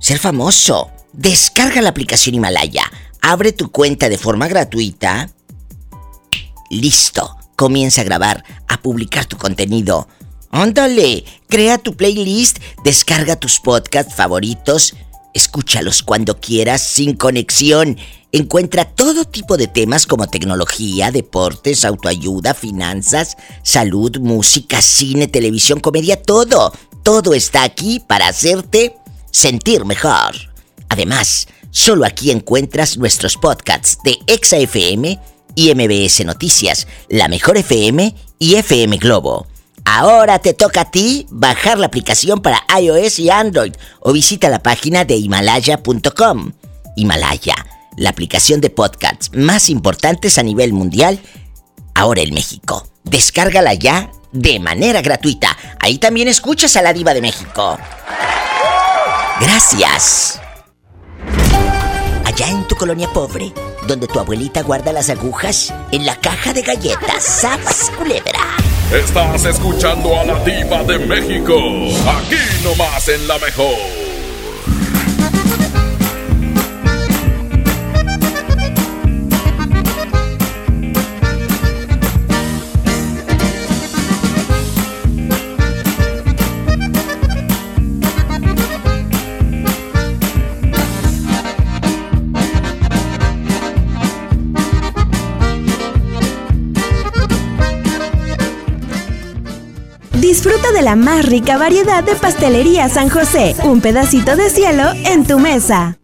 [0.00, 0.90] Ser famoso.
[1.12, 2.90] Descarga la aplicación Himalaya.
[3.20, 5.28] Abre tu cuenta de forma gratuita.
[6.72, 7.36] Listo.
[7.54, 10.08] Comienza a grabar, a publicar tu contenido.
[10.50, 14.94] Ándale, crea tu playlist, descarga tus podcasts favoritos
[15.34, 17.96] Escúchalos cuando quieras, sin conexión.
[18.32, 26.20] Encuentra todo tipo de temas como tecnología, deportes, autoayuda, finanzas, salud, música, cine, televisión, comedia,
[26.20, 26.72] todo.
[27.02, 28.94] Todo está aquí para hacerte
[29.30, 30.36] sentir mejor.
[30.90, 35.18] Además, solo aquí encuentras nuestros podcasts de ExaFM
[35.54, 39.46] y MBS Noticias, La Mejor FM y FM Globo.
[39.84, 44.62] Ahora te toca a ti bajar la aplicación para iOS y Android o visita la
[44.62, 46.52] página de himalaya.com.
[46.96, 47.54] Himalaya,
[47.96, 51.20] la aplicación de podcasts más importantes a nivel mundial,
[51.94, 52.86] ahora en México.
[53.04, 55.56] Descárgala ya de manera gratuita.
[55.78, 57.78] Ahí también escuchas a la diva de México.
[59.40, 60.40] Gracias.
[62.24, 63.52] Allá en tu colonia pobre,
[63.86, 68.56] donde tu abuelita guarda las agujas en la caja de galletas, ¡Sabas, culebra!
[68.92, 71.54] Estás escuchando a la diva de México,
[72.06, 74.01] aquí nomás en la mejor.
[100.32, 103.54] Disfruta de la más rica variedad de pastelería San José.
[103.64, 105.98] Un pedacito de cielo en tu mesa.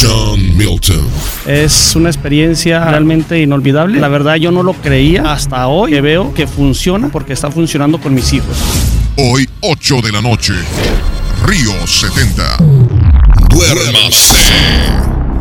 [0.00, 1.04] John Milton.
[1.44, 3.98] Es una experiencia realmente inolvidable.
[3.98, 8.00] La verdad yo no lo creía hasta hoy que veo que funciona porque está funcionando
[8.00, 8.56] con mis hijos.
[9.16, 10.52] Hoy 8 de la noche.
[11.48, 12.58] Río 70.
[13.48, 14.52] Duérmase.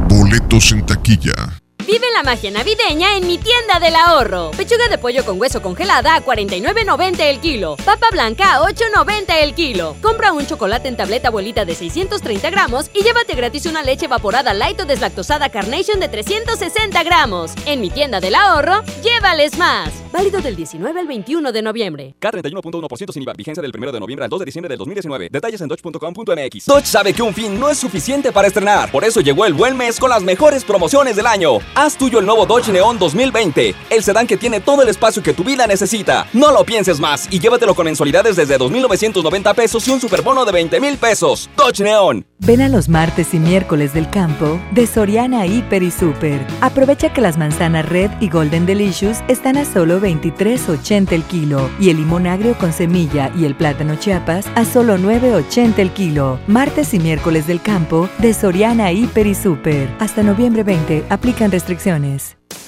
[0.09, 1.56] Boletos en taquilla.
[1.87, 4.51] Vive la magia navideña en mi tienda del ahorro.
[4.51, 7.77] Pechuga de pollo con hueso congelada a 49.90 el kilo.
[7.77, 9.95] Papa blanca a 8.90 el kilo.
[10.01, 14.53] Compra un chocolate en tableta abuelita de 630 gramos y llévate gratis una leche evaporada
[14.53, 17.53] light o deslactosada Carnation de 360 gramos.
[17.65, 19.89] En mi tienda del ahorro, llévales más.
[20.11, 22.15] Válido del 19 al 21 de noviembre.
[22.19, 23.33] K31.1% sin IVA.
[23.33, 25.29] Vigencia del 1 de noviembre al 2 de diciembre del 2019.
[25.31, 26.65] Detalles en dodge.com.mx.
[26.65, 28.91] Dodge sabe que un fin no es suficiente para estrenar.
[28.91, 31.59] Por eso llegó el buen mes con las mejores promociones del año.
[31.79, 35.35] Haz tuyo el nuevo Dodge Neon 2020, el sedán que tiene todo el espacio que
[35.35, 36.25] tu vida necesita.
[36.33, 40.53] No lo pienses más y llévatelo con mensualidades desde 2.990 pesos y un superbono de
[40.53, 41.51] 20 mil pesos.
[41.55, 42.25] Dodge Neon.
[42.39, 46.43] Ven a los martes y miércoles del campo de Soriana Hiper y Super.
[46.61, 51.91] Aprovecha que las manzanas Red y Golden Delicious están a solo 23.80 el kilo y
[51.91, 56.39] el limón agrio con semilla y el plátano Chiapas a solo 9.80 el kilo.
[56.47, 59.89] Martes y miércoles del campo de Soriana Hiper y Super.
[59.99, 61.66] Hasta noviembre 20 aplican restricciones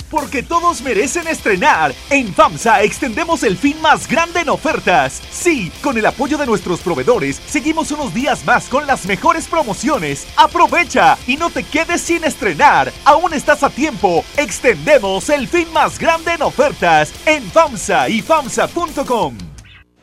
[0.10, 1.94] porque todos merecen estrenar.
[2.10, 5.22] En FAMSA extendemos el fin más grande en ofertas.
[5.32, 10.28] Sí, con el apoyo de nuestros proveedores, seguimos unos días más con las mejores promociones.
[10.36, 12.92] Aprovecha y no te quedes sin estrenar.
[13.06, 14.24] Aún estás a tiempo.
[14.38, 19.49] Extendemos el fin más grande en ofertas en FAMSA y FAMSA.com.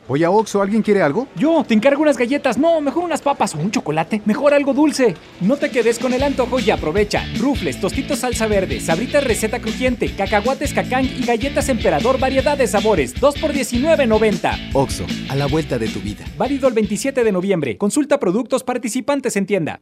[0.09, 1.27] Oye, Oxo, ¿alguien quiere algo?
[1.35, 2.57] Yo, te encargo unas galletas.
[2.57, 4.21] No, mejor unas papas o un chocolate.
[4.25, 5.15] Mejor algo dulce.
[5.41, 7.25] No te quedes con el antojo y aprovecha.
[7.37, 13.19] Rufles, tostitos salsa verde, sabritas receta crujiente, cacahuates cacán y galletas emperador variedad de sabores.
[13.19, 14.71] 2 por 19.90.
[14.73, 16.23] Oxo, a la vuelta de tu vida.
[16.37, 17.77] Válido el 27 de noviembre.
[17.77, 19.81] Consulta productos participantes en tienda.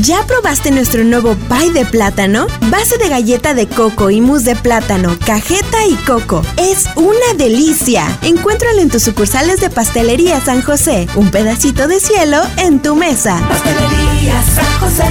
[0.00, 2.48] ¿Ya probaste nuestro nuevo pie de plátano?
[2.68, 6.42] Base de galleta de coco y mousse de plátano, cajeta y coco.
[6.56, 8.06] Es una delicia.
[8.22, 11.06] Encuéntralo en tus sucursales de Pastelería San José.
[11.14, 13.40] Un pedacito de cielo en tu mesa.
[13.48, 15.04] Pastelería San José.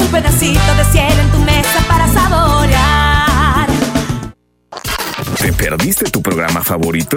[0.00, 3.68] Un pedacito de cielo en tu mesa para saborear.
[5.38, 7.16] ¿Te perdiste tu programa favorito?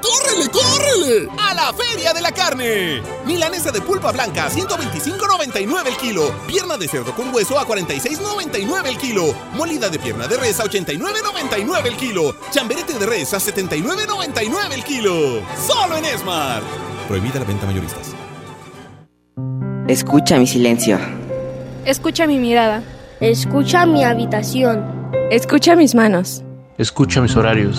[0.00, 1.28] ¡Córrele, córrele!
[1.38, 3.02] ¡A la Feria de la Carne!
[3.26, 6.34] Milanesa de pulpa blanca a 125.99 el kilo.
[6.46, 9.34] Pierna de cerdo con hueso a 46.99 el kilo.
[9.54, 12.34] Molida de pierna de res a 89.99 el kilo.
[12.50, 15.42] Chamberete de res a 79.99 el kilo.
[15.66, 16.62] Solo en Esmar.
[17.06, 18.14] Prohibida la venta mayoristas.
[19.88, 20.98] Escucha mi silencio.
[21.84, 22.82] Escucha mi mirada.
[23.20, 24.84] Escucha mi habitación.
[25.30, 26.44] Escucha mis manos.
[26.76, 27.78] Escucha mis horarios.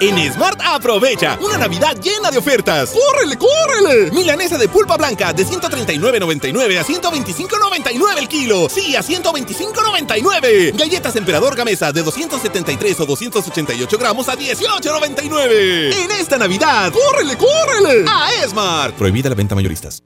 [0.00, 2.90] En Smart aprovecha una Navidad llena de ofertas.
[2.90, 4.12] ¡Córrele, córrele!
[4.12, 8.68] Milanesa de pulpa blanca de 139.99 a 125.99 el kilo.
[8.68, 10.78] Sí, a 125.99.
[10.78, 15.92] Galletas Emperador Gamesa de 273 o 288 gramos a 18.99.
[15.92, 18.04] En esta Navidad, ¡córrele, córrele!
[18.08, 18.94] A Smart.
[18.94, 20.04] Prohibida la venta mayoristas.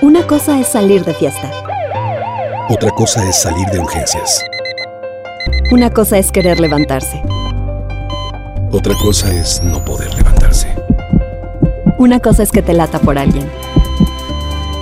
[0.00, 1.52] Una cosa es salir de fiesta.
[2.70, 4.42] Otra cosa es salir de urgencias.
[5.70, 7.22] Una cosa es querer levantarse.
[8.74, 10.66] Otra cosa es no poder levantarse.
[11.96, 13.48] Una cosa es que te lata por alguien.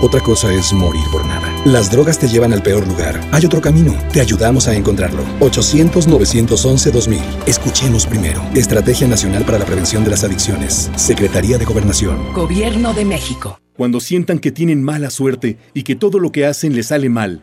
[0.01, 1.47] Otra cosa es morir por nada.
[1.67, 3.21] Las drogas te llevan al peor lugar.
[3.33, 3.95] Hay otro camino.
[4.11, 5.23] Te ayudamos a encontrarlo.
[5.41, 7.21] 800-911-2000.
[7.45, 8.43] Escuchemos primero.
[8.55, 10.91] Estrategia Nacional para la Prevención de las Adicciones.
[10.97, 12.33] Secretaría de Gobernación.
[12.33, 13.61] Gobierno de México.
[13.77, 17.43] Cuando sientan que tienen mala suerte y que todo lo que hacen les sale mal,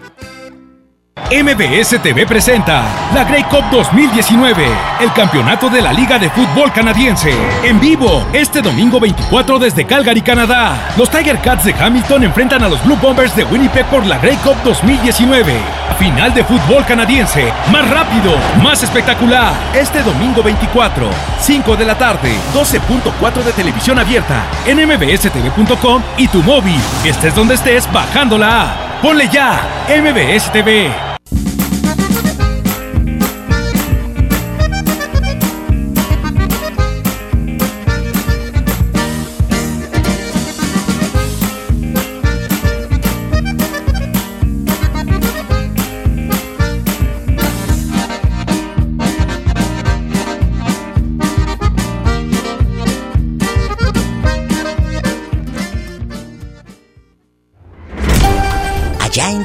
[1.29, 4.65] MBS TV presenta la Grey Cup 2019,
[4.99, 7.33] el campeonato de la Liga de Fútbol Canadiense.
[7.63, 10.93] En vivo, este domingo 24 desde Calgary, Canadá.
[10.97, 14.35] Los Tiger Cats de Hamilton enfrentan a los Blue Bombers de Winnipeg por la Grey
[14.37, 15.53] Cup 2019.
[15.97, 19.53] Final de fútbol canadiense, más rápido, más espectacular.
[19.73, 21.09] Este domingo 24,
[21.39, 26.81] 5 de la tarde, 12.4 de televisión abierta, en mbstv.com y tu móvil.
[27.05, 28.90] Estés donde estés, bajando la app.
[29.01, 30.91] Ponle ya, MBS TV.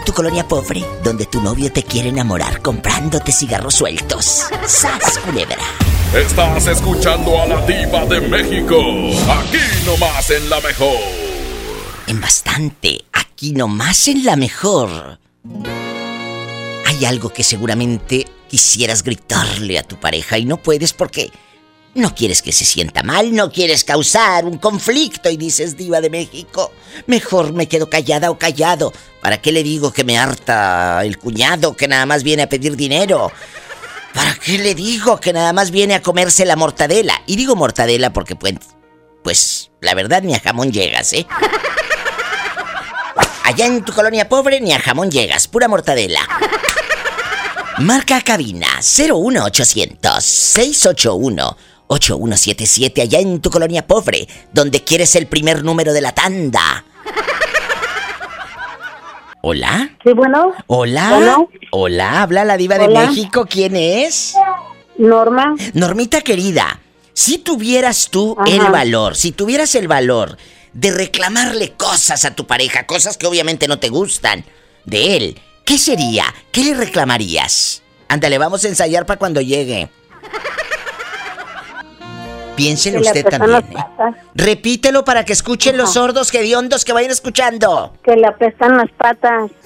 [0.07, 4.45] Tu colonia pobre, donde tu novio te quiere enamorar comprándote cigarros sueltos.
[4.65, 5.59] ¡Sas, culebra!
[6.15, 8.79] Estás escuchando a la diva de México.
[9.29, 10.97] Aquí nomás en la mejor.
[12.07, 15.19] En bastante, aquí nomás en la mejor.
[16.87, 21.33] Hay algo que seguramente quisieras gritarle a tu pareja y no puedes porque
[21.97, 26.11] no quieres que se sienta mal, no quieres causar un conflicto y dices, diva de
[26.11, 26.73] México,
[27.07, 28.93] mejor me quedo callada o callado.
[29.21, 32.77] ¿Para qué le digo que me harta el cuñado que nada más viene a pedir
[32.77, 33.33] dinero?
[34.15, 37.23] ¿Para qué le digo que nada más viene a comerse la mortadela?
[37.27, 38.55] Y digo mortadela porque pues,
[39.23, 41.27] pues la verdad ni a jamón llegas, ¿eh?
[43.45, 46.21] Allá en tu colonia pobre ni a jamón llegas, pura mortadela.
[47.79, 51.57] Marca cabina 01800 681
[51.89, 56.85] 8177 allá en tu colonia pobre, donde quieres el primer número de la tanda.
[59.43, 59.91] ¿Hola?
[60.05, 60.53] Sí, bueno.
[60.67, 61.11] ¿Hola?
[61.11, 61.49] Bueno.
[61.71, 63.07] Hola, habla la diva de Hola.
[63.07, 63.47] México.
[63.49, 64.35] ¿Quién es?
[64.99, 65.55] Norma.
[65.75, 66.81] Normita querida,
[67.13, 68.51] si tuvieras tú Ajá.
[68.51, 70.37] el valor, si tuvieras el valor
[70.73, 74.45] de reclamarle cosas a tu pareja, cosas que obviamente no te gustan
[74.85, 76.25] de él, ¿qué sería?
[76.51, 77.83] ¿Qué le reclamarías?
[78.09, 79.89] Ándale, vamos a ensayar para cuando llegue.
[82.57, 83.57] Piénselo usted también.
[83.57, 83.77] ¿eh?
[84.35, 87.93] Repítelo para que escuchen los sordos hediondos que vayan escuchando.
[88.03, 89.51] Que le apestan las patas.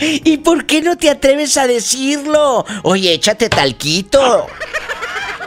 [0.00, 2.64] ¿Y por qué no te atreves a decirlo?
[2.84, 4.46] Oye, échate talquito.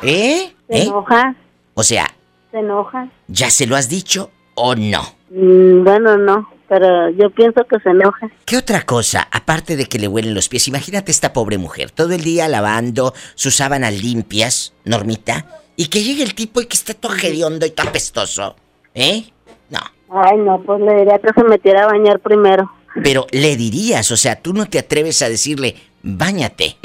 [0.03, 0.53] ¿Eh?
[0.69, 0.81] Se ¿Eh?
[0.83, 1.35] enoja.
[1.73, 2.13] O sea,
[2.51, 3.07] Se enoja.
[3.27, 5.01] ¿Ya se lo has dicho o no?
[5.29, 8.29] Mm, bueno, no, pero yo pienso que se enoja.
[8.45, 10.69] ¿Qué otra cosa, aparte de que le huelen los pies?
[10.69, 16.23] Imagínate esta pobre mujer, todo el día lavando sus sábanas limpias, Normita, y que llegue
[16.23, 18.55] el tipo y que esté todo hediondo y todo apestoso.
[18.95, 19.25] ¿Eh?
[19.69, 19.81] No.
[20.11, 22.71] Ay, no, pues le diría que se metiera a bañar primero.
[23.03, 26.77] Pero le dirías, o sea, tú no te atreves a decirle, báñate.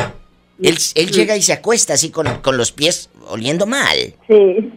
[0.61, 4.17] Él, él llega y se acuesta así con, con los pies oliendo mal.
[4.27, 4.73] Sí.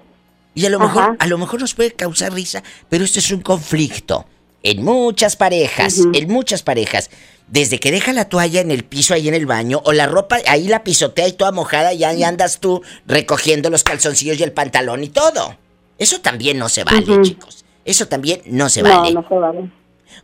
[0.54, 3.42] Y a lo mejor, a lo mejor nos puede causar risa, pero esto es un
[3.42, 4.28] conflicto.
[4.64, 7.10] En muchas parejas, en muchas parejas.
[7.48, 10.38] Desde que deja la toalla en el piso ahí en el baño, o la ropa
[10.48, 14.52] ahí la pisotea y toda mojada, y ahí andas tú recogiendo los calzoncillos y el
[14.52, 15.58] pantalón y todo.
[15.98, 17.66] Eso también no se vale, chicos.
[17.86, 19.12] Eso también no se vale.
[19.12, 19.72] No, no se vale.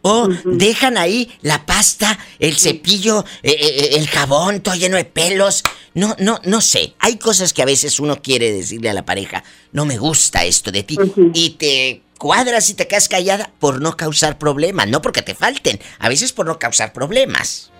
[0.01, 5.63] O dejan ahí la pasta, el cepillo, eh, eh, el jabón, todo lleno de pelos.
[5.93, 6.93] No, no, no sé.
[6.99, 10.71] Hay cosas que a veces uno quiere decirle a la pareja, no me gusta esto
[10.71, 10.97] de ti.
[11.33, 14.87] Y te cuadras y te quedas callada por no causar problemas.
[14.87, 17.71] No porque te falten, a veces por no causar problemas.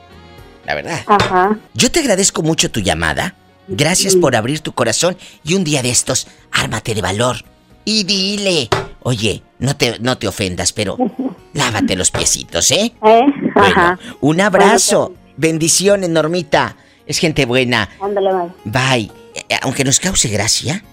[0.66, 1.04] La verdad.
[1.08, 1.58] Ajá.
[1.74, 3.36] Yo te agradezco mucho tu llamada.
[3.68, 7.38] Gracias por abrir tu corazón y un día de estos, ármate de valor
[7.84, 8.70] y dile,
[9.02, 10.98] oye, no te, no te ofendas, pero
[11.54, 12.94] lávate los piecitos, ¿eh?
[13.04, 13.22] ¿Eh?
[13.56, 14.00] Bueno, Ajá.
[14.22, 15.14] un abrazo.
[15.38, 16.76] Bendiciones, Normita.
[17.08, 17.90] Es gente buena.
[18.02, 18.52] Ándale, bye.
[18.66, 19.12] Bye.
[19.50, 20.84] Eh, Aunque nos cause gracia,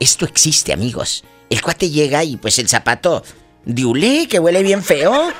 [0.00, 1.24] esto existe, amigos.
[1.50, 3.22] El cuate llega y pues el zapato
[3.64, 5.32] diule, que huele bien feo.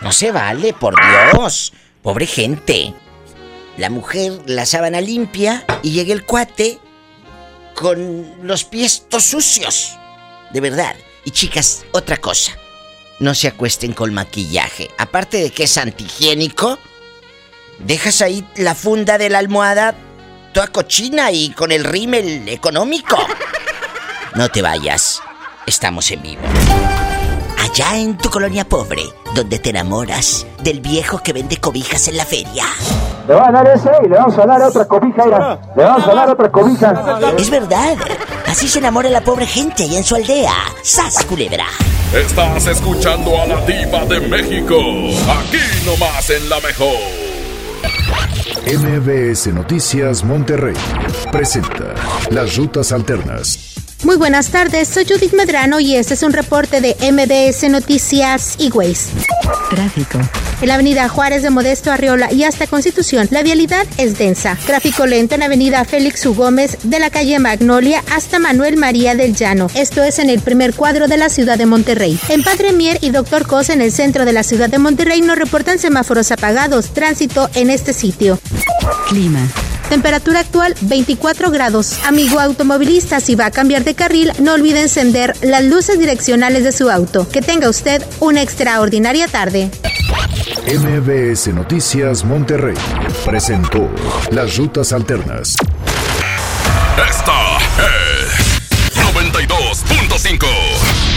[0.00, 0.94] No se vale, por
[1.32, 1.72] Dios.
[2.02, 2.94] Pobre gente.
[3.76, 6.78] La mujer, la sábana limpia y llega el cuate
[7.74, 9.96] con los pies todos sucios.
[10.52, 10.94] De verdad.
[11.24, 12.52] Y chicas, otra cosa.
[13.18, 14.90] No se acuesten con maquillaje.
[14.98, 16.78] Aparte de que es antihigiénico,
[17.78, 19.94] dejas ahí la funda de la almohada
[20.54, 23.18] toda cochina y con el rímel económico.
[24.34, 25.20] No te vayas.
[25.66, 26.42] Estamos en vivo.
[27.58, 29.02] Allá en tu colonia pobre,
[29.34, 32.64] donde te enamoras del viejo que vende cobijas en la feria.
[33.26, 35.58] Le van a dar ese y le vamos a dar otra cobija, mira.
[35.74, 37.34] Le vamos a dar otra cobija.
[37.38, 37.96] Es verdad.
[38.46, 40.52] Así se enamora la pobre gente y en su aldea.
[40.82, 41.66] ¡Sas, culebra!
[42.12, 44.76] Estás escuchando a la diva de México.
[44.76, 46.98] Aquí nomás en la mejor.
[48.66, 50.76] MBS Noticias Monterrey
[51.32, 51.94] presenta
[52.30, 53.74] Las Rutas Alternas.
[54.02, 58.70] Muy buenas tardes, soy Judith Medrano y este es un reporte de MBS Noticias y
[58.70, 59.08] Ways.
[59.70, 60.18] Tráfico.
[60.60, 64.56] En la avenida Juárez de Modesto Arriola y hasta Constitución, la vialidad es densa.
[64.66, 66.34] Tráfico lento en la avenida Félix U.
[66.34, 69.68] Gómez de la calle Magnolia hasta Manuel María del Llano.
[69.74, 72.18] Esto es en el primer cuadro de la ciudad de Monterrey.
[72.28, 75.38] En Padre Mier y Doctor Cos en el centro de la ciudad de Monterrey nos
[75.38, 76.94] reportan semáforos apagados.
[76.94, 78.38] Tránsito en este sitio.
[79.08, 79.48] Clima.
[79.88, 81.98] Temperatura actual 24 grados.
[82.04, 86.72] Amigo automovilista, si va a cambiar de carril, no olvide encender las luces direccionales de
[86.72, 87.28] su auto.
[87.28, 89.70] Que tenga usted una extraordinaria tarde.
[90.66, 92.74] MBS Noticias Monterrey
[93.24, 93.90] presentó
[94.30, 95.56] Las Rutas Alternas.
[96.96, 98.54] Esta es
[99.14, 100.83] 92.5.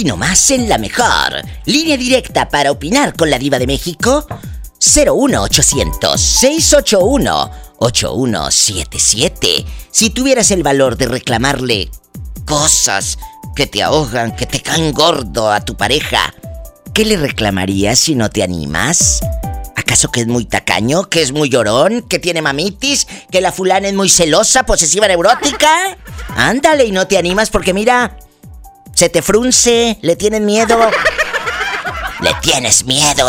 [0.00, 1.42] Aquí nomás en la mejor.
[1.66, 4.26] Línea directa para opinar con la diva de México.
[4.78, 9.66] 01800 681 8177.
[9.90, 11.90] Si tuvieras el valor de reclamarle
[12.46, 13.18] cosas
[13.54, 16.34] que te ahogan, que te caen gordo a tu pareja,
[16.94, 19.20] ¿qué le reclamarías si no te animas?
[19.76, 21.10] ¿Acaso que es muy tacaño?
[21.10, 22.00] ¿Que es muy llorón?
[22.08, 23.06] ¿Que tiene mamitis?
[23.30, 25.98] ¿Que la fulana es muy celosa, posesiva, neurótica?
[26.36, 28.16] Ándale y no te animas porque mira,
[29.00, 30.76] se te frunce, le tienes miedo.
[32.20, 33.24] ¡Le tienes miedo!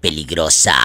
[0.01, 0.75] Peligrosa.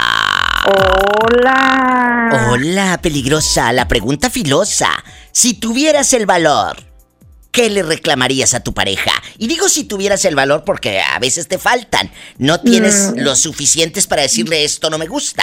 [0.66, 2.50] Hola.
[2.50, 3.72] Hola, peligrosa.
[3.72, 4.90] La pregunta filosa.
[5.32, 6.76] Si tuvieras el valor,
[7.56, 9.10] ¿qué le reclamarías a tu pareja?
[9.38, 12.10] Y digo si tuvieras el valor porque a veces te faltan.
[12.36, 13.20] No tienes Mm.
[13.20, 15.42] los suficientes para decirle esto no me gusta.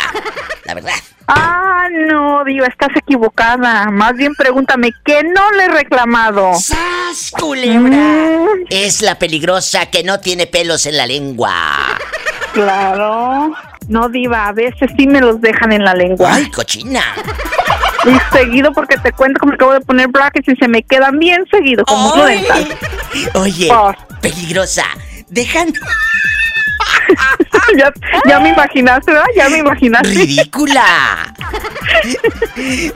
[0.66, 0.93] La verdad.
[1.28, 3.89] Ah, no, Diva, estás equivocada.
[3.89, 6.51] Más bien pregúntame, ¿qué no le he reclamado?
[6.53, 8.45] ¡Sas, culebra!
[8.70, 11.97] Es la peligrosa que no tiene pelos en la lengua.
[12.53, 13.53] Claro.
[13.88, 16.36] No, Diva, a veces sí me los dejan en la lengua.
[16.36, 17.01] ¡Ay, cochina!
[18.06, 21.20] Y seguido porque te cuento que me acabo de poner brackets y se me quedan
[21.20, 22.68] bien seguido, como dental.
[23.36, 23.72] Oye,
[24.22, 24.86] peligrosa.
[25.30, 25.80] Dejando.
[27.78, 27.91] ya,
[28.28, 29.28] ya me imaginaste, ¿verdad?
[29.36, 30.10] Ya me imaginaste.
[30.10, 31.34] ¡Ridícula!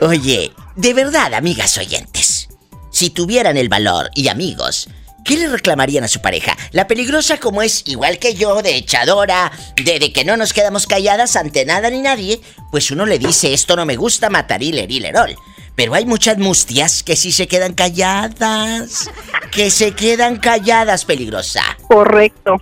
[0.00, 2.48] Oye, de verdad, amigas oyentes,
[2.90, 4.88] si tuvieran el valor y amigos,
[5.24, 6.56] ¿qué le reclamarían a su pareja?
[6.72, 10.86] La peligrosa como es igual que yo, de echadora, de, de que no nos quedamos
[10.86, 12.40] calladas ante nada ni nadie,
[12.70, 15.36] pues uno le dice esto no me gusta, matarilerol.
[15.74, 19.10] Pero hay muchas mustias que sí se quedan calladas,
[19.52, 21.62] que se quedan calladas, peligrosa.
[21.86, 22.56] Correcto.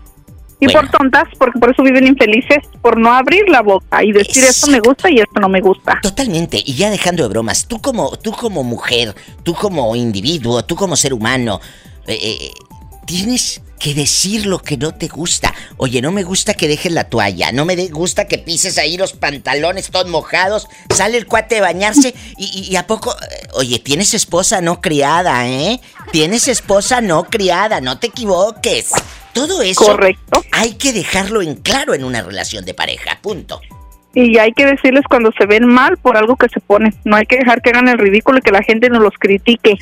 [0.59, 0.81] Y Bueno.
[0.83, 4.67] por tontas, porque por eso viven infelices, por no abrir la boca y decir esto
[4.69, 5.99] me gusta y esto no me gusta.
[6.03, 10.75] Totalmente, y ya dejando de bromas, tú como, tú como mujer, tú como individuo, tú
[10.75, 11.61] como ser humano,
[12.07, 12.51] eh, eh,
[13.07, 15.55] tienes que decir lo que no te gusta.
[15.77, 19.13] Oye, no me gusta que dejes la toalla, no me gusta que pises ahí los
[19.13, 23.13] pantalones todos mojados, sale el cuate de bañarse y, y- y a poco...
[23.13, 25.81] eh, Oye, tienes esposa no criada, ¿eh?
[26.11, 28.91] Tienes esposa no criada, no te equivoques.
[29.35, 30.43] Todo eso Correcto.
[30.53, 33.61] hay que dejarlo en claro en una relación de pareja, punto.
[34.15, 36.95] Y hay que decirles cuando se ven mal por algo que se ponen.
[37.05, 39.77] No hay que dejar que hagan el ridículo y que la gente nos los critique.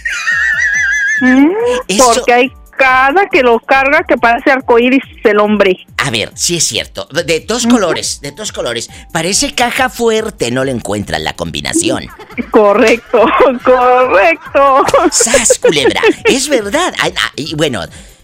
[1.20, 1.50] Mm,
[1.98, 5.86] Porque hay cada que lo carga que parece arcoíris el hombre.
[5.96, 7.06] A ver, sí es cierto.
[7.24, 8.90] De dos colores, de dos colores.
[9.12, 12.06] Parece caja fuerte, no le encuentran la combinación.
[12.50, 13.24] Correcto,
[13.64, 14.82] correcto.
[15.12, 16.00] ¡Sas, culebra!
[16.24, 16.92] Es verdad.
[17.00, 17.82] Ah, Y bueno,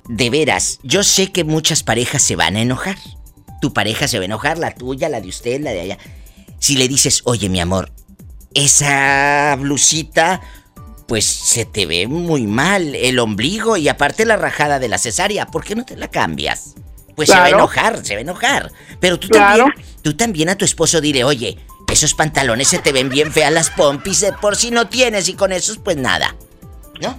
[0.08, 2.96] de veras, yo sé que muchas parejas se van a enojar.
[3.60, 5.98] Tu pareja se va a enojar, la tuya, la de usted, la de allá.
[6.58, 7.92] Si le dices, oye, mi amor,
[8.52, 10.40] esa blusita,
[11.10, 15.44] pues se te ve muy mal el ombligo y aparte la rajada de la cesárea,
[15.46, 16.76] ¿por qué no te la cambias?
[17.16, 18.70] Pues se va a enojar, se va a enojar.
[19.00, 19.64] Pero tú Claro.
[19.64, 21.58] también, tú también a tu esposo dile, oye,
[21.90, 25.32] esos pantalones se te ven bien feas las pompis, de por si no tienes y
[25.34, 26.36] con esos pues nada.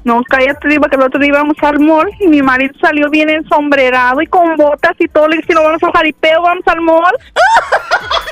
[0.03, 3.29] No, cállate, diva, que el otro día íbamos al mall y mi marido salió bien
[3.29, 5.27] ensombrerado y con botas y todo.
[5.27, 7.13] Le dije, no vamos al jaripeo, vamos al mall.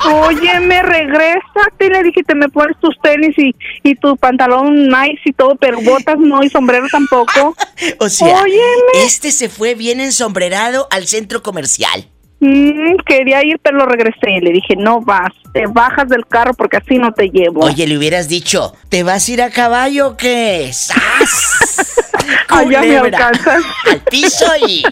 [0.28, 1.90] Oye, me regrésate.
[1.90, 5.80] Le dije, te me pones tus tenis y, y tu pantalón nice y todo, pero
[5.82, 7.56] botas no y sombrero tampoco.
[8.00, 9.06] O sea, Óyeme.
[9.06, 12.08] este se fue bien ensombrerado al centro comercial.
[12.40, 14.40] Mm, quería ir, pero lo regresé.
[14.42, 17.66] Le dije, no vas, te bajas del carro porque así no te llevo.
[17.66, 20.70] Oye, le hubieras dicho, ¿te vas a ir a caballo o qué?
[20.74, 21.86] ¡Sas!
[22.48, 23.64] Allá me alcanzas.
[23.90, 24.84] Al piso y...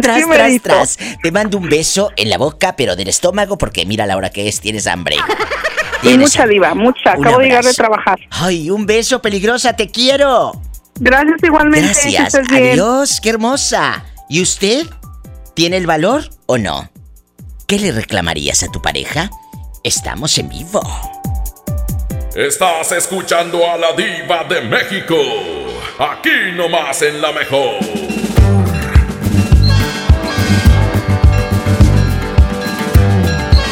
[0.00, 0.98] Tras, tras, tras.
[1.22, 4.48] Te mando un beso en la boca, pero del estómago, porque mira la hora que
[4.48, 5.16] es, tienes hambre.
[6.02, 7.12] Y Tienes mucha diva, mucha.
[7.12, 8.18] Acabo de llegar de trabajar.
[8.30, 10.52] Ay, un beso, peligrosa, te quiero.
[10.98, 12.10] Gracias igualmente.
[12.10, 12.34] Gracias.
[12.50, 14.04] Adiós, qué hermosa.
[14.28, 14.86] ¿Y usted?
[15.54, 16.90] ¿Tiene el valor o no?
[17.66, 19.30] ¿Qué le reclamarías a tu pareja?
[19.82, 20.82] Estamos en vivo.
[22.34, 25.16] Estás escuchando a la diva de México.
[25.98, 27.76] Aquí nomás en la mejor.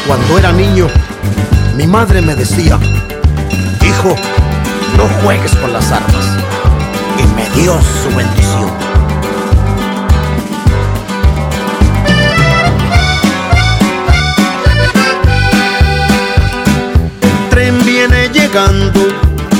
[0.07, 0.87] Cuando era niño,
[1.75, 2.79] mi madre me decía,
[3.81, 4.15] hijo,
[4.97, 6.25] no juegues con las armas.
[7.55, 8.69] Y me dio su bendición.
[17.21, 18.99] El tren viene llegando,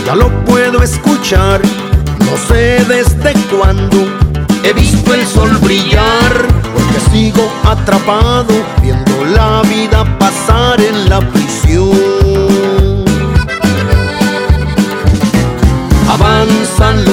[0.05, 1.61] ya lo puedo escuchar.
[2.19, 3.97] No sé desde cuándo
[4.63, 12.24] he visto el sol brillar, porque sigo atrapado viendo la vida pasar en la prisión.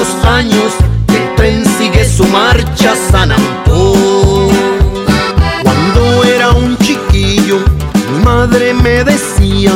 [0.03, 0.73] Los años,
[1.07, 4.49] el tren sigue su marcha San Antón.
[5.63, 7.59] Cuando era un chiquillo,
[8.11, 9.71] mi madre me decía,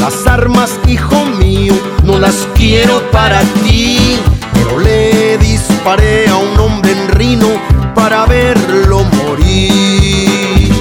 [0.00, 4.18] las armas, hijo mío, no las quiero para ti.
[4.52, 7.48] Pero le disparé a un hombre en Rino
[7.94, 10.72] para verlo morir.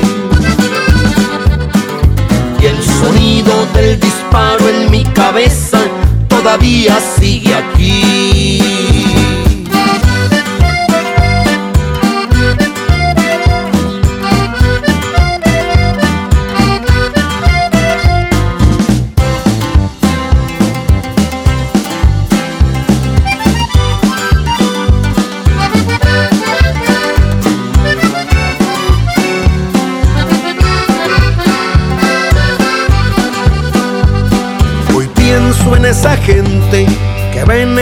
[2.59, 5.79] Y el sonido del disparo en mi cabeza
[6.47, 9.06] todavía sigue aquí.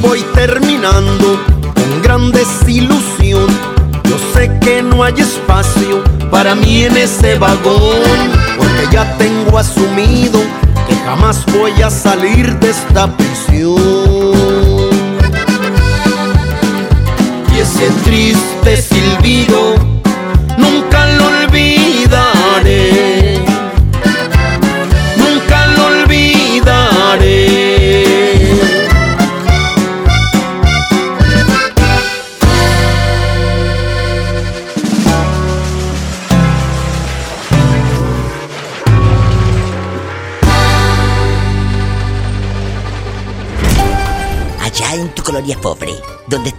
[0.00, 1.40] Voy terminando
[1.74, 3.46] con gran desilusión.
[4.04, 10.40] Yo sé que no hay espacio para mí en ese vagón, porque ya tengo asumido
[10.88, 13.76] que jamás voy a salir de esta prisión.
[17.54, 19.97] Y ese triste silbido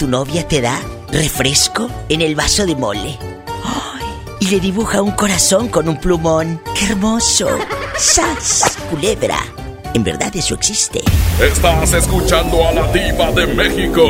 [0.10, 0.82] novia te da
[1.12, 3.18] refresco en el vaso de mole.
[4.40, 6.62] Y le dibuja un corazón con un plumón.
[6.74, 7.48] ¡Qué hermoso!
[7.98, 8.78] ¡Sas!
[8.90, 9.40] Culebra.
[9.94, 11.02] En verdad eso existe.
[11.40, 14.04] Estás escuchando a la diva de México.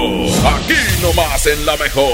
[0.45, 2.13] Aquí nomás en la mejor.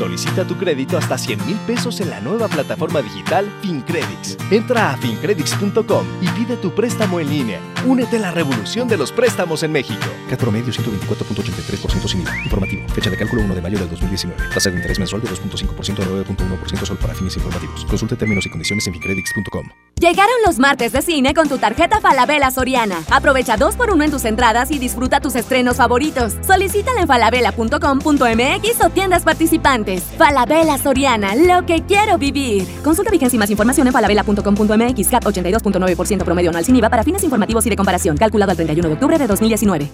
[0.00, 4.38] Solicita tu crédito hasta 100 mil pesos en la nueva plataforma digital FinCredits.
[4.50, 7.60] Entra a fincredits.com y pide tu préstamo en línea.
[7.86, 10.06] Únete a la revolución de los préstamos en México.
[10.30, 12.34] CAT promedio 124.83% sin IVA.
[12.44, 12.88] Informativo.
[12.94, 14.42] Fecha de cálculo 1 de mayo del 2019.
[14.54, 17.84] Tasa de interés mensual de 2.5% a 9.1% solo para fines informativos.
[17.84, 19.68] Consulte términos y condiciones en fincredits.com.
[20.00, 23.02] Llegaron los martes de cine con tu tarjeta Falabella Soriana.
[23.10, 26.36] Aprovecha 2x1 en tus entradas y disfruta tus estrenos favoritos.
[26.40, 29.89] Solicítala en falabella.com.mx o tiendas participantes.
[29.98, 32.66] Falabella Soriana, lo que quiero vivir.
[32.84, 35.08] Consulta vigencia y más información en falabella.com.mx.
[35.08, 38.16] CAT 82.9% promedio anual sin IVA para fines informativos y de comparación.
[38.16, 39.90] Calculado al 31 de octubre de 2019.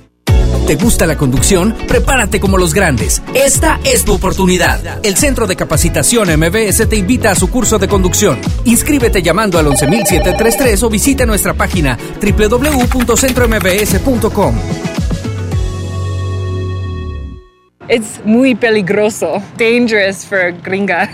[0.66, 1.72] ¿Te gusta la conducción?
[1.86, 3.22] Prepárate como los grandes.
[3.34, 4.98] Esta es tu oportunidad.
[5.04, 8.40] El Centro de Capacitación MBS te invita a su curso de conducción.
[8.64, 14.56] Inscríbete llamando al 11733 o visita nuestra página www.centrombs.com.
[17.88, 19.42] Es muy peligroso.
[19.56, 21.10] Dangerous for gringa.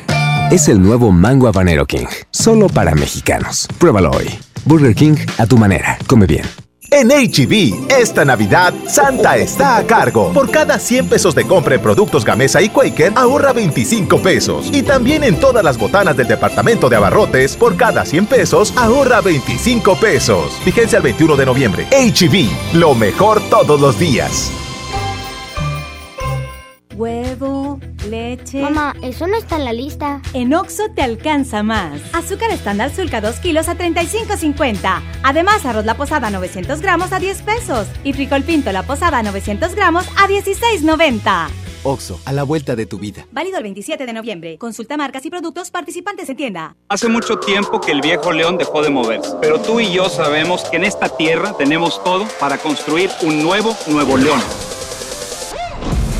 [0.51, 3.69] Es el nuevo Mango Habanero King, solo para mexicanos.
[3.79, 4.31] Pruébalo hoy.
[4.65, 5.99] Burger King a tu manera.
[6.07, 6.45] Come bien.
[6.91, 10.31] En HB, esta Navidad, Santa está a cargo.
[10.35, 14.69] Por cada 100 pesos de compra en productos Gamesa y Quaker, ahorra 25 pesos.
[14.75, 19.23] Y también en todas las botanas del departamento de abarrotes, por cada 100 pesos, ahorra
[19.23, 20.61] 25 pesos.
[20.67, 21.87] Vigencia el 21 de noviembre.
[21.91, 24.53] HB, lo mejor todos los días.
[26.95, 28.61] Huevo, leche.
[28.61, 30.21] Mamá, eso no está en la lista.
[30.35, 32.01] En Oxo te alcanza más.
[32.13, 35.01] Azúcar estándar Sulca 2 kilos a 35.50.
[35.23, 37.89] Además, arroz la posada 900 gramos a 10 pesos.
[38.05, 41.49] Y frijol pinto la posada 900 gramos a 16.90.
[41.85, 43.27] Oxo, a la vuelta de tu vida.
[43.33, 44.59] Válido el 27 de noviembre.
[44.59, 46.77] Consulta marcas y productos participantes en tienda.
[46.89, 50.63] Hace mucho tiempo que el viejo león dejó de moverse, pero tú y yo sabemos
[50.71, 54.41] que en esta tierra tenemos todo para construir un nuevo Nuevo León.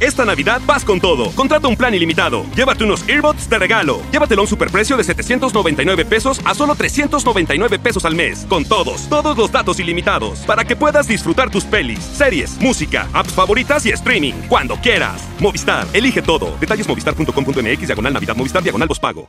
[0.00, 1.30] Esta Navidad vas con todo.
[1.32, 2.44] Contrata un plan ilimitado.
[2.54, 4.02] Llévate unos earbuds de regalo.
[4.12, 8.44] Llévatelo a un superprecio de 799 pesos a solo 399 pesos al mes.
[8.48, 10.40] Con todos, todos los datos ilimitados.
[10.40, 14.34] Para que puedas disfrutar tus pelis, series, música, apps favoritas y streaming.
[14.48, 15.26] Cuando quieras.
[15.40, 16.56] Movistar, elige todo.
[16.60, 19.28] Detalles movistar.com.mx, diagonal Navidad, Movistar, diagonal pago.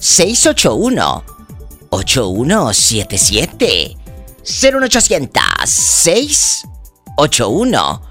[0.00, 1.24] 681
[1.90, 3.96] 8177
[4.42, 8.02] 01800 681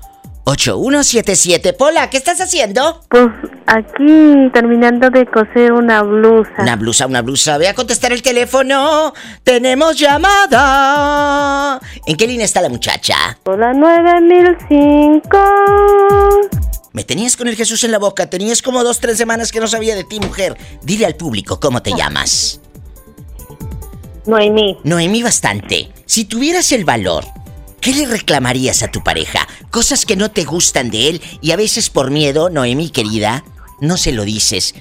[0.45, 3.01] 8177 Pola, ¿qué estás haciendo?
[3.09, 3.27] Pues
[3.67, 6.49] aquí terminando de coser una blusa.
[6.57, 7.59] Una blusa, una blusa.
[7.59, 9.13] Ve a contestar el teléfono.
[9.43, 11.79] Tenemos llamada.
[12.05, 13.37] ¿En qué línea está la muchacha?
[13.45, 15.37] Hola 9005.
[16.93, 18.29] Me tenías con el Jesús en la boca.
[18.29, 20.57] Tenías como dos, tres semanas que no sabía de ti, mujer.
[20.83, 22.59] Dile al público cómo te llamas.
[24.25, 24.77] Noemí.
[24.83, 25.91] Noemí bastante.
[26.05, 27.25] Si tuvieras el valor,
[27.81, 29.47] ¿qué le reclamarías a tu pareja?
[29.71, 33.43] Cosas que no te gustan de él y a veces por miedo, Noemí querida,
[33.81, 34.75] no se lo dices.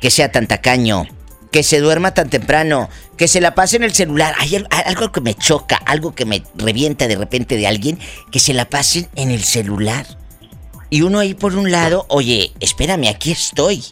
[0.00, 1.06] Que sea tan tacaño,
[1.52, 4.34] que se duerma tan temprano, que se la pase en el celular.
[4.38, 7.98] Hay al- algo que me choca, algo que me revienta de repente de alguien,
[8.30, 10.06] que se la pasen en el celular.
[10.92, 13.82] Y uno ahí por un lado, oye, espérame, aquí estoy.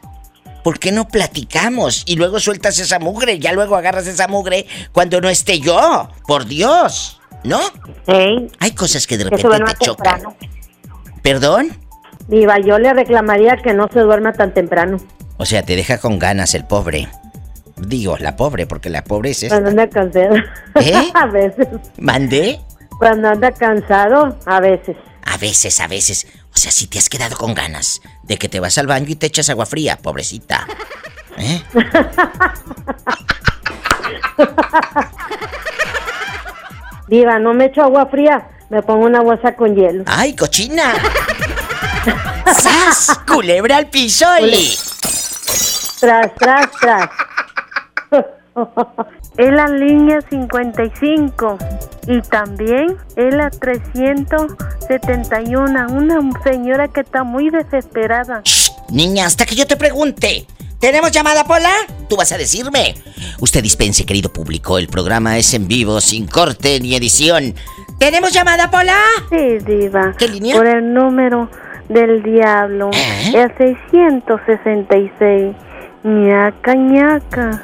[0.63, 2.03] ¿Por qué no platicamos?
[2.05, 6.11] Y luego sueltas esa mugre, ya luego agarras esa mugre cuando no esté yo.
[6.27, 7.19] Por Dios.
[7.43, 7.59] ¿No?
[8.59, 9.49] Hay cosas que de repente
[9.79, 10.25] te chocan.
[11.23, 11.75] ¿Perdón?
[12.29, 14.99] Diva, yo le reclamaría que no se duerma tan temprano.
[15.39, 17.09] O sea, te deja con ganas el pobre.
[17.79, 19.59] Digo, la pobre, porque la pobre es esta.
[19.59, 20.37] Cuando anda cansado.
[20.75, 21.11] ¿Eh?
[21.15, 21.67] a veces.
[21.97, 22.61] ¿Mandé?
[22.99, 24.99] Cuando anda cansado, a veces.
[25.25, 26.27] A veces, a veces.
[26.55, 29.17] O sea, si te has quedado con ganas de que te vas al baño y
[29.17, 30.67] te echas agua fría, pobrecita.
[31.39, 31.63] ¿Eh?
[37.09, 40.05] Diva, no me echo agua fría, me pongo una bolsa con hielo.
[40.07, 40.95] ¡Ay, cochina!
[42.47, 43.21] ¡Sas!
[43.27, 44.77] Culebra al piso y...
[46.01, 47.11] Tras, tras, tras.
[49.37, 51.59] es la línea 55
[52.07, 58.43] y también es la 371, una señora que está muy desesperada.
[58.91, 60.47] Niña, hasta que yo te pregunte.
[60.81, 61.71] ¿Tenemos llamada, Pola?
[62.09, 62.95] Tú vas a decirme.
[63.39, 64.79] Usted dispense, querido público.
[64.79, 67.55] El programa es en vivo, sin corte ni edición.
[67.99, 68.97] ¿Tenemos llamada, Pola?
[69.29, 70.15] Sí, diva.
[70.17, 70.57] ¿Qué línea?
[70.57, 71.51] Por el número
[71.91, 72.91] del diablo.
[72.95, 73.33] ¿Eh?
[73.35, 75.55] El 666.
[76.03, 77.63] ñaca, ñaca.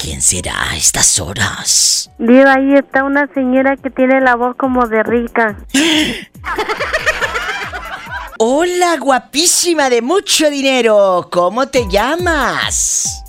[0.00, 2.10] ¿Quién será a estas horas?
[2.16, 5.58] Diva, ahí está una señora que tiene la voz como de rica.
[8.38, 11.28] Hola, guapísima de mucho dinero.
[11.30, 13.22] ¿Cómo te llamas?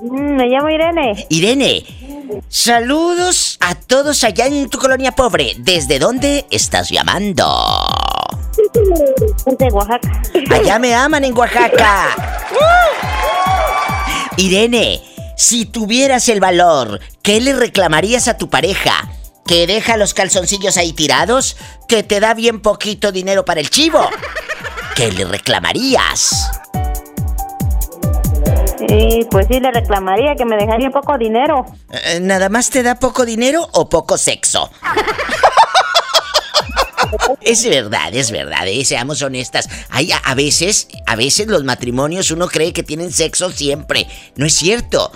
[0.00, 1.26] Mm, me llamo Irene.
[1.28, 1.84] Irene,
[2.48, 5.52] saludos a todos allá en tu colonia pobre.
[5.58, 7.46] ¿Desde dónde estás llamando?
[9.58, 10.22] De Oaxaca.
[10.50, 12.16] Allá me aman en Oaxaca.
[14.38, 15.02] Irene,
[15.44, 19.10] si tuvieras el valor, ¿qué le reclamarías a tu pareja?
[19.46, 21.58] ¿Que deja los calzoncillos ahí tirados?
[21.86, 24.08] ¿Que te da bien poquito dinero para el chivo?
[24.96, 26.50] ¿Qué le reclamarías?
[28.88, 31.66] Y pues sí, le reclamaría que me dejaría poco dinero.
[31.92, 34.70] Eh, ¿Nada más te da poco dinero o poco sexo?
[37.42, 39.68] Es verdad, es verdad, eh, seamos honestas.
[39.90, 44.08] Hay a, a veces, a veces los matrimonios uno cree que tienen sexo siempre.
[44.34, 45.12] No es cierto.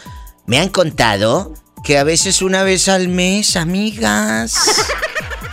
[0.49, 1.53] Me han contado
[1.85, 4.57] que a veces una vez al mes, amigas.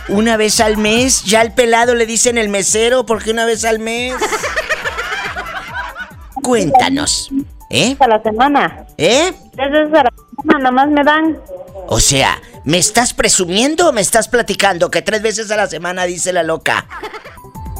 [0.08, 3.78] Una vez al mes, ya al pelado le dicen el mesero porque una vez al
[3.78, 4.14] mes.
[6.42, 7.28] Cuéntanos,
[7.68, 7.94] ¿eh?
[7.98, 8.86] A la semana.
[8.96, 9.34] ¿Eh?
[9.54, 11.38] Tres veces a la semana, nada más me dan.
[11.88, 16.04] O sea, ¿me estás presumiendo o me estás platicando que tres veces a la semana
[16.04, 16.86] dice la loca?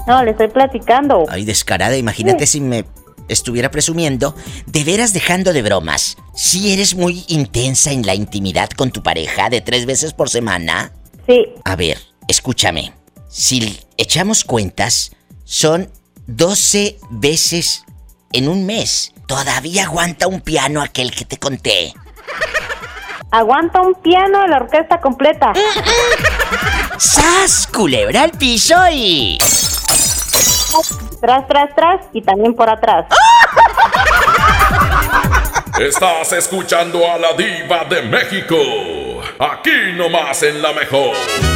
[0.06, 1.24] No, le estoy platicando.
[1.30, 2.84] Ay, descarada, imagínate si me
[3.28, 4.34] estuviera presumiendo.
[4.66, 6.16] De veras dejando de bromas.
[6.34, 10.92] Si eres muy intensa en la intimidad con tu pareja de tres veces por semana.
[11.26, 11.46] Sí.
[11.64, 11.98] A ver,
[12.28, 12.92] escúchame.
[13.28, 15.12] Si echamos cuentas,
[15.44, 15.90] son
[16.26, 17.84] 12 veces
[18.32, 19.12] en un mes.
[19.26, 21.92] Todavía aguanta un piano aquel que te conté.
[23.30, 25.52] Aguanta un piano de la orquesta completa.
[26.98, 27.66] ¡Sas!
[27.66, 29.38] Culebra al piso y.
[31.20, 33.06] Tras, tras, tras y también por atrás.
[35.78, 38.56] Estás escuchando a la diva de México.
[39.38, 41.55] Aquí nomás en la mejor.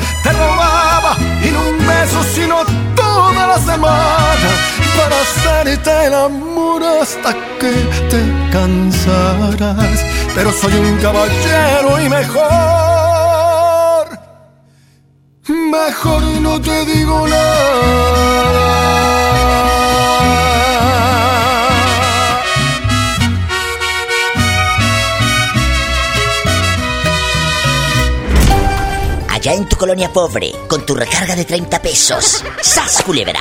[0.23, 2.63] te robaba y no un beso, sino
[2.95, 4.49] toda la semana
[4.97, 7.71] para hacerte el amor hasta que
[8.09, 8.21] te
[8.51, 10.05] cansarás.
[10.35, 12.41] Pero soy un caballero y mejor,
[15.47, 19.10] mejor no te digo nada.
[29.61, 32.43] En tu colonia pobre, con tu recarga de 30 pesos.
[32.61, 33.39] ¡Sas, culebra!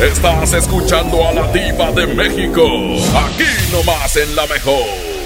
[0.00, 2.64] Estás escuchando a la diva de México.
[3.14, 5.17] Aquí nomás en la mejor.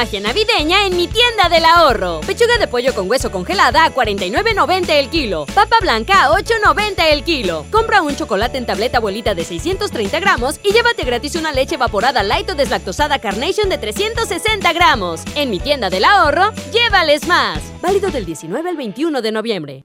[0.00, 2.22] Magia navideña en mi tienda del ahorro.
[2.26, 5.44] Pechuga de pollo con hueso congelada a 49.90 el kilo.
[5.54, 7.66] Papa blanca a 8.90 el kilo.
[7.70, 12.22] Compra un chocolate en tableta abuelita de 630 gramos y llévate gratis una leche evaporada
[12.22, 15.20] light o deslactosada Carnation de 360 gramos.
[15.34, 17.60] En mi tienda del ahorro, llévales más.
[17.82, 19.84] Válido del 19 al 21 de noviembre.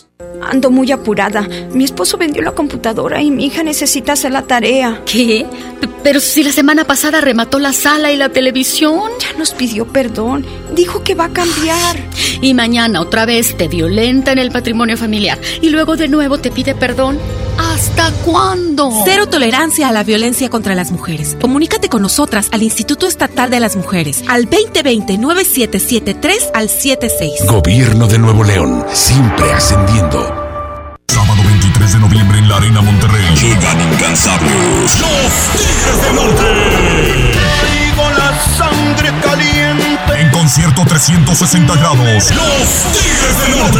[0.43, 1.47] Ando muy apurada.
[1.71, 5.01] Mi esposo vendió la computadora y mi hija necesita hacer la tarea.
[5.05, 5.45] ¿Qué?
[6.03, 9.11] Pero si la semana pasada remató la sala y la televisión.
[9.19, 10.45] Ya nos pidió perdón.
[10.75, 11.97] Dijo que va a cambiar.
[12.41, 15.39] Y mañana otra vez te violenta en el patrimonio familiar.
[15.61, 17.19] Y luego de nuevo te pide perdón.
[17.61, 18.91] ¿Hasta cuándo?
[19.05, 21.37] Cero tolerancia a la violencia contra las mujeres.
[21.39, 27.45] Comunícate con nosotras al Instituto Estatal de las Mujeres al 2020-9773 al 76.
[27.47, 30.19] Gobierno de Nuevo León, siempre ascendiendo.
[31.07, 33.23] Sábado 23 de noviembre en la Arena Monterrey.
[33.35, 34.99] Llegan incansables.
[34.99, 36.43] Los Tigres del Norte.
[37.33, 39.70] Traigo la sangre caliente.
[40.17, 42.31] En concierto 360 grados.
[42.31, 43.79] Los Tigres del Norte.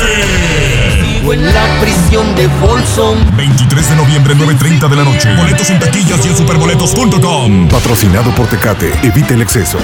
[1.20, 3.18] Vivo en la prisión de Folsom.
[3.36, 5.36] 23 de noviembre, 9.30 de la noche.
[5.36, 7.68] Boletos en taquillas y en superboletos.com.
[7.70, 8.91] Patrocinado por Tecate.
[9.03, 9.78] Evite el exceso.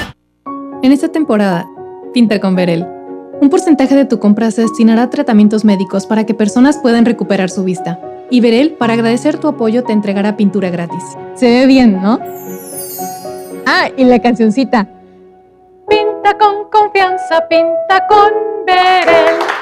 [0.84, 1.65] En esta temporada,
[2.14, 2.86] pinta con Verel.
[3.41, 7.49] Un porcentaje de tu compra se destinará a tratamientos médicos para que personas puedan recuperar
[7.49, 7.99] su vista.
[8.32, 11.03] Y Verel, para agradecer tu apoyo, te entregará pintura gratis.
[11.36, 12.19] Se ve bien, ¿no?
[13.65, 14.88] Ah, y la cancioncita.
[16.36, 19.57] Con confianza, pinta con Verel.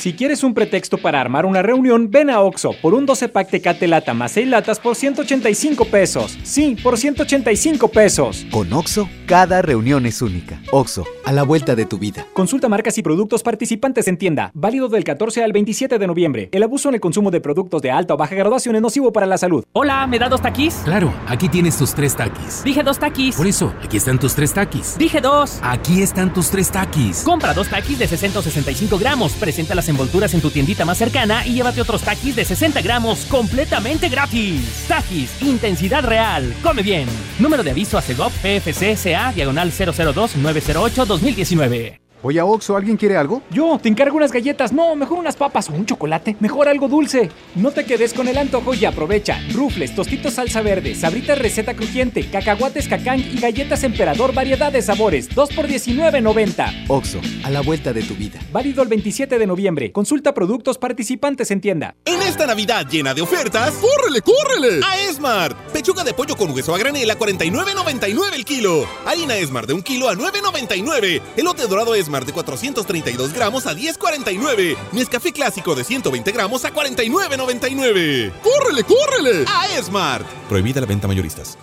[0.00, 3.50] Si quieres un pretexto para armar una reunión, ven a Oxo por un 12 pack
[3.50, 6.38] Tecate Lata más 6 latas por 185 pesos.
[6.42, 8.46] Sí, por 185 pesos.
[8.50, 10.58] Con Oxo, cada reunión es única.
[10.72, 12.26] Oxo, a la vuelta de tu vida.
[12.32, 14.50] Consulta marcas y productos participantes en tienda.
[14.54, 16.48] Válido del 14 al 27 de noviembre.
[16.52, 19.26] El abuso en el consumo de productos de alta o baja graduación es nocivo para
[19.26, 19.66] la salud.
[19.74, 20.76] Hola, ¿me da dos taquis?
[20.82, 22.64] Claro, aquí tienes tus tres taquis.
[22.64, 23.36] Dije dos taquis.
[23.36, 24.96] Por eso, aquí están tus tres taquis.
[24.96, 25.58] Dije dos.
[25.60, 27.22] Aquí están tus tres taquis.
[27.22, 29.32] Compra dos taquis de 665 gramos.
[29.32, 33.26] Presenta las envolturas en tu tiendita más cercana y llévate otros taquis de 60 gramos
[33.26, 34.86] completamente gratis.
[34.88, 36.54] Taquis, intensidad real.
[36.62, 37.08] Come bien.
[37.38, 41.99] Número de aviso a Segov PFC CA diagonal 002 908 2019.
[42.22, 43.40] Voy a Oxxo, ¿alguien quiere algo?
[43.50, 44.74] Yo, te encargo unas galletas.
[44.74, 46.36] No, mejor unas papas o un chocolate.
[46.38, 47.30] Mejor algo dulce.
[47.54, 49.40] No te quedes con el antojo y aprovecha.
[49.54, 55.34] Rufles, tostitos salsa verde, sabritas receta crujiente, cacahuates cacán y galletas emperador variedad de sabores.
[55.34, 56.84] 2 por 19.90.
[56.88, 58.38] Oxxo, a la vuelta de tu vida.
[58.52, 59.90] Válido el 27 de noviembre.
[59.90, 61.94] Consulta productos participantes en tienda.
[62.04, 64.80] En esta Navidad llena de ofertas, ¡córrele, córrele!
[64.86, 65.56] A Esmart.
[65.72, 68.84] Pechuga de pollo con hueso a granel a 49.99 el kilo.
[69.06, 71.22] Harina Esmart de un kilo a 9.99.
[71.38, 74.76] Elote dorado Esmart de 432 gramos a 10.49.
[74.92, 78.32] Nescafé clásico de 120 gramos a 49.99.
[78.42, 79.44] ¡Córrele, córrele!
[79.46, 80.26] A Esmart.
[80.48, 81.56] Prohibida la venta mayoristas.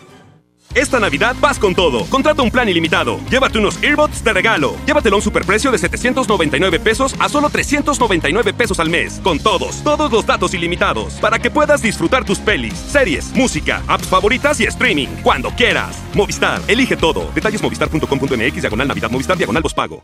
[0.74, 2.06] Esta Navidad vas con todo.
[2.06, 3.20] Contrata un plan ilimitado.
[3.32, 4.76] Llévate unos earbuds de regalo.
[4.86, 9.20] Llévatelo a un superprecio de 799 pesos a solo 399 pesos al mes.
[9.24, 11.14] Con todos, todos los datos ilimitados.
[11.16, 15.08] Para que puedas disfrutar tus pelis, series, música, apps favoritas y streaming.
[15.24, 15.98] Cuando quieras.
[16.14, 17.32] Movistar, elige todo.
[17.34, 20.04] Detalles movistar.com.mx, diagonal Navidad, Movistar, diagonal pago.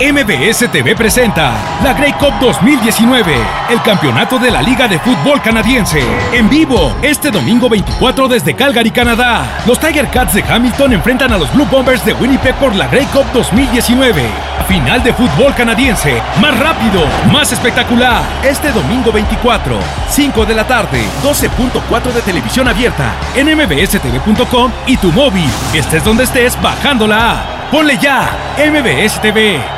[0.00, 1.52] MBS TV presenta
[1.82, 3.34] la Grey Cup 2019,
[3.70, 6.00] el campeonato de la Liga de Fútbol Canadiense.
[6.32, 9.44] En vivo, este domingo 24 desde Calgary, Canadá.
[9.66, 13.06] Los Tiger Cats de Hamilton enfrentan a los Blue Bombers de Winnipeg por la Grey
[13.06, 14.22] Cup 2019.
[14.68, 18.22] Final de fútbol canadiense, más rápido, más espectacular.
[18.44, 19.78] Este domingo 24,
[20.10, 25.50] 5 de la tarde, 12.4 de televisión abierta, en mbstv.com y tu móvil.
[25.74, 27.70] Estés donde estés, bajando la app.
[27.70, 29.77] Ponle ya, MBS TV.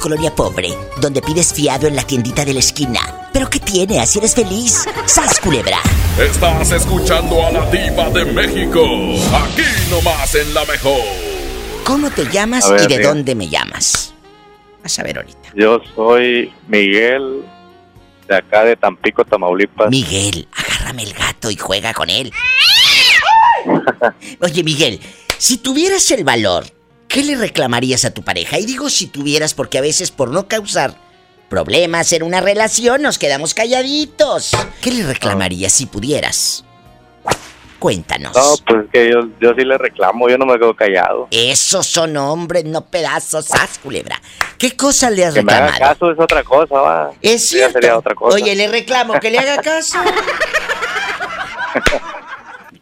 [0.00, 0.68] Tu colonia pobre,
[1.00, 3.00] donde pides fiado en la tiendita de la esquina.
[3.32, 4.00] ¿Pero qué tiene?
[4.00, 4.86] ¿Así eres feliz?
[5.06, 5.78] ¡Sas, culebra!
[6.18, 8.82] Estás escuchando a la diva de México.
[9.34, 11.00] Aquí nomás en la mejor.
[11.84, 14.14] ¿Cómo te llamas ver, y de dónde me llamas?
[14.82, 15.50] Vas a ver ahorita.
[15.54, 17.44] Yo soy Miguel,
[18.28, 19.90] de acá de Tampico, Tamaulipas.
[19.90, 22.32] Miguel, agárrame el gato y juega con él.
[24.40, 25.00] Oye, Miguel,
[25.36, 26.64] si tuvieras el valor,
[27.10, 28.58] ¿qué le reclamarías a tu pareja?
[28.58, 30.94] Y digo si tuvieras porque a veces por no causar
[31.50, 34.52] problemas en una relación, nos quedamos calladitos.
[34.80, 36.64] ¿Qué le reclamarías si pudieras?
[37.80, 38.36] Cuéntanos.
[38.36, 41.28] No, pues que yo, yo sí le reclamo, yo no me quedo callado.
[41.30, 44.20] Esos son hombres, no pedazos, ¡Sas, culebra!
[44.58, 45.76] ¿Qué cosa le has Que me reclamado?
[45.84, 47.10] haga caso es otra cosa, va.
[47.22, 47.98] Es Ya sería cierto.
[48.00, 48.34] otra cosa.
[48.36, 49.98] Oye, le reclamo que le haga caso.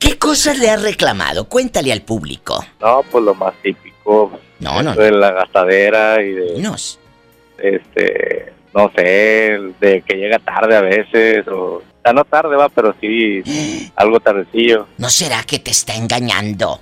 [0.01, 1.49] ¿Qué cosas le has reclamado?
[1.49, 2.65] Cuéntale al público.
[2.81, 3.88] No, pues lo más típico.
[4.61, 6.55] No, no, De la gastadera y de.
[6.55, 6.99] Dinos.
[7.59, 8.53] Este.
[8.75, 11.83] No sé, de que llega tarde a veces, o.
[12.03, 13.43] Sea, no tarde, va, pero sí.
[13.97, 14.87] algo tardecillo.
[14.99, 16.81] ¿No será que te está engañando?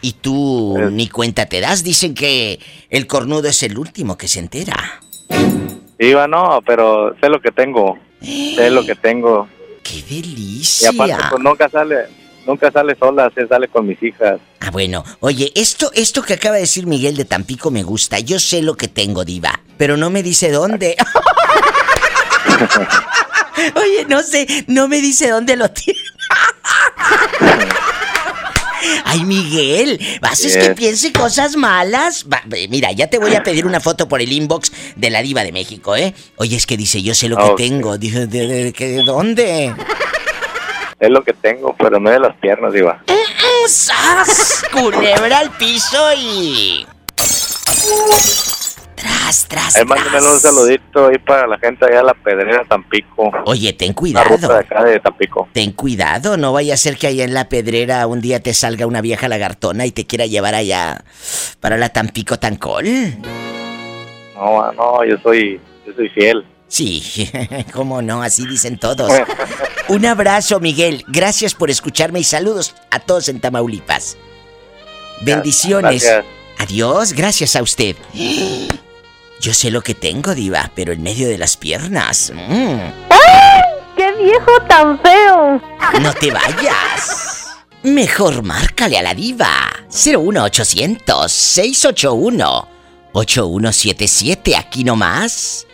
[0.00, 1.82] Y tú ni cuenta te das.
[1.82, 5.00] Dicen que el cornudo es el último que se entera.
[5.98, 7.98] Sí, va, no, pero sé lo que tengo.
[8.20, 9.48] Sé lo que tengo.
[9.84, 10.90] ¡Qué Y delicia!
[10.90, 11.96] aparte, pues nunca sale.
[12.48, 14.40] Nunca sale sola, se sale con mis hijas.
[14.60, 15.04] Ah, bueno.
[15.20, 18.18] Oye, esto, esto que acaba de decir Miguel de Tampico me gusta.
[18.20, 19.60] Yo sé lo que tengo, diva.
[19.76, 20.96] Pero no me dice dónde.
[23.76, 25.98] Oye, no sé, no me dice dónde lo tiene.
[29.04, 30.74] Ay, Miguel, ¿haces que Bien.
[30.74, 32.24] piense cosas malas?
[32.32, 35.42] Va, mira, ya te voy a pedir una foto por el inbox de la diva
[35.44, 36.14] de México, ¿eh?
[36.36, 37.98] Oye, es que dice, yo sé lo que tengo.
[37.98, 39.74] Dije, ¿de, de- que- de dónde?
[41.00, 43.02] Es lo que tengo, pero no de las piernas, iba.
[43.66, 44.64] ¡Sas!
[44.72, 46.86] Culebra al piso y...
[48.96, 53.30] Tras, tras, Ahí mándame un saludito ahí para la gente allá de la Pedrera, Tampico.
[53.44, 54.58] Oye, ten La ruta de cuidado.
[54.58, 55.48] acá de Tampico.
[55.52, 58.86] Ten cuidado, no vaya a ser que allá en la pedrera un día te salga
[58.86, 61.04] una vieja lagartona y te quiera llevar allá
[61.60, 62.84] para la Tampico Tancol.
[64.34, 66.44] No, no, yo soy, yo soy fiel.
[66.68, 67.02] Sí,
[67.72, 69.10] cómo no, así dicen todos.
[69.88, 71.04] Un abrazo, Miguel.
[71.08, 74.16] Gracias por escucharme y saludos a todos en Tamaulipas.
[75.22, 76.04] Bendiciones.
[76.04, 76.24] Gracias.
[76.58, 77.96] Adiós, gracias a usted.
[79.40, 82.32] Yo sé lo que tengo, diva, pero en medio de las piernas.
[82.34, 82.78] mm,
[83.96, 85.60] ¡Qué viejo tan feo!
[86.00, 87.46] no te vayas.
[87.84, 89.70] Mejor márcale a la diva.
[89.90, 92.68] 01800 681
[93.12, 95.67] 8177 aquí nomás.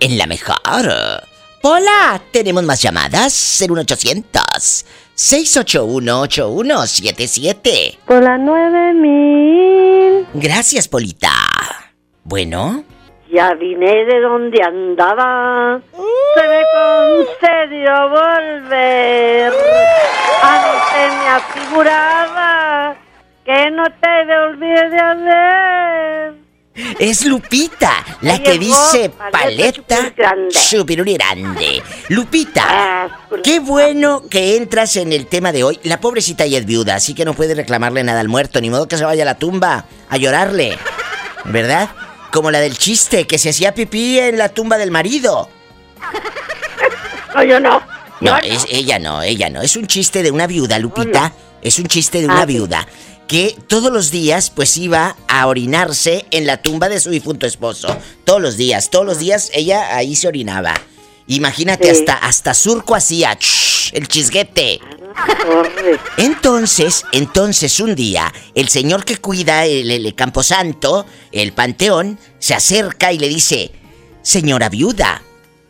[0.00, 0.56] En la mejor.
[1.62, 3.58] Hola, tenemos más llamadas.
[3.68, 4.84] 01800
[5.14, 7.98] 681 8177.
[8.06, 10.26] Por la nueve mil.
[10.34, 11.30] Gracias, Polita.
[12.22, 12.84] Bueno,
[13.32, 15.80] Ya vine de donde andaba.
[16.34, 19.52] Se me concedió volver.
[20.42, 22.96] A no se me afiguraba
[23.44, 26.37] que no te me olvidé de haber.
[26.98, 30.12] Es Lupita, la que dice paleta
[30.50, 31.82] chupiruri grande.
[31.82, 33.08] Ah, Lupita,
[33.42, 35.80] qué bueno que entras en el tema de hoy.
[35.84, 38.88] La pobrecita ya es viuda, así que no puede reclamarle nada al muerto, ni modo
[38.88, 40.78] que se vaya a la tumba a llorarle.
[41.44, 41.90] ¿Verdad?
[42.32, 45.48] Como la del chiste, que se hacía pipí en la tumba del marido.
[47.34, 47.80] No, yo no.
[48.20, 49.62] No, es, ella no, ella no.
[49.62, 51.32] Es un chiste de una viuda, Lupita.
[51.62, 52.88] Es un chiste de una Ah, sí.
[53.28, 57.96] Que todos los días pues iba a orinarse en la tumba de su difunto esposo.
[58.24, 60.74] Todos los días, todos los días ella ahí se orinaba.
[61.26, 62.00] Imagínate, Sí.
[62.00, 63.38] hasta, hasta surco hacía
[63.92, 64.80] el chisguete.
[66.16, 73.12] Entonces, entonces un día, el señor que cuida el, el camposanto, el panteón, se acerca
[73.12, 73.72] y le dice,
[74.22, 75.22] señora viuda,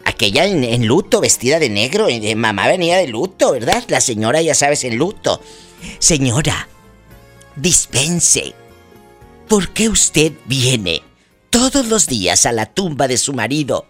[0.05, 2.07] aquella en, en luto, vestida de negro,
[2.37, 3.83] mamá venía de luto, ¿verdad?
[3.89, 5.41] La señora, ya sabes, en luto.
[5.99, 6.69] Señora,
[7.59, 8.55] dispense,
[9.49, 11.03] ¿por qué usted viene
[11.51, 13.87] todos los días a la tumba de su marido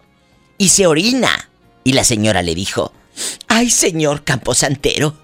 [0.57, 1.49] y se orina?
[1.83, 2.91] Y la señora le dijo,
[3.47, 5.15] ay señor camposantero,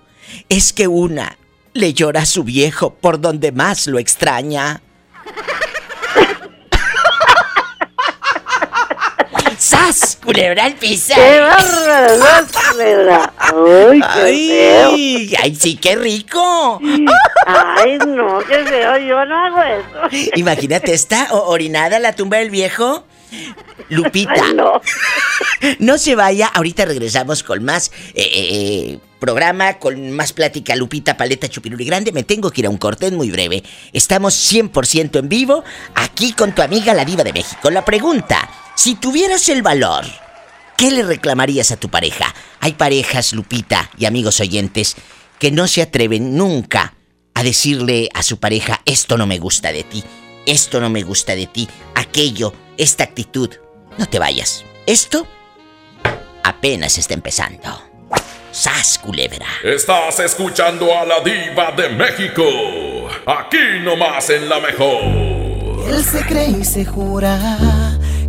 [0.49, 1.37] es que una
[1.73, 4.81] le llora a su viejo por donde más lo extraña.
[9.65, 10.19] ¡Sas!
[10.23, 11.15] Culebra al piso.
[11.15, 12.17] ¡Qué bárbaro!
[12.19, 13.33] no, culebra!
[13.39, 15.35] ¡Ay, qué ¡Ay!
[15.41, 16.79] ¡Ay, sí, qué rico!
[17.47, 18.97] ¡Ay, no, qué feo!
[18.99, 20.29] Yo no hago eso.
[20.35, 23.07] Imagínate, está orinada la tumba del viejo.
[23.89, 24.33] Lupita.
[24.35, 24.79] Ay, no.
[25.79, 31.17] No se vaya, ahorita regresamos con más eh, eh, eh, programa, con más plática Lupita
[31.17, 32.11] Paleta Chupiruri Grande.
[32.11, 33.63] Me tengo que ir a un corte muy breve.
[33.93, 35.63] Estamos 100% en vivo
[35.95, 37.71] aquí con tu amiga la Diva de México.
[37.71, 40.05] La pregunta, si tuvieras el valor,
[40.77, 42.33] ¿qué le reclamarías a tu pareja?
[42.59, 44.95] Hay parejas, Lupita y amigos oyentes,
[45.39, 46.93] que no se atreven nunca
[47.33, 50.03] a decirle a su pareja, esto no me gusta de ti,
[50.45, 53.49] esto no me gusta de ti, aquello, esta actitud.
[53.97, 54.63] No te vayas.
[54.85, 55.25] Esto
[56.43, 57.81] apenas está empezando.
[58.51, 59.47] ¡Sas, culebra!
[59.63, 62.43] Estás escuchando a la diva de México.
[63.25, 65.03] Aquí nomás en la mejor.
[65.89, 67.84] Él se cree y se jura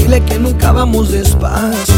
[0.00, 1.94] Dile que nunca vamos despacio.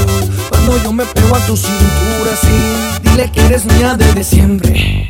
[0.48, 3.00] Cuando yo me pego a tu cintura, sí.
[3.02, 5.08] Dile que eres mía desde siempre.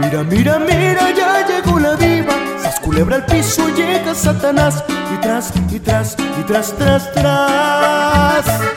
[0.00, 2.34] Mira, mira, mira, ya llegó la diva.
[2.62, 4.84] Sas culebra al piso, llega Satanás.
[5.12, 8.73] Y tras, y tras, y tras, tras, tras.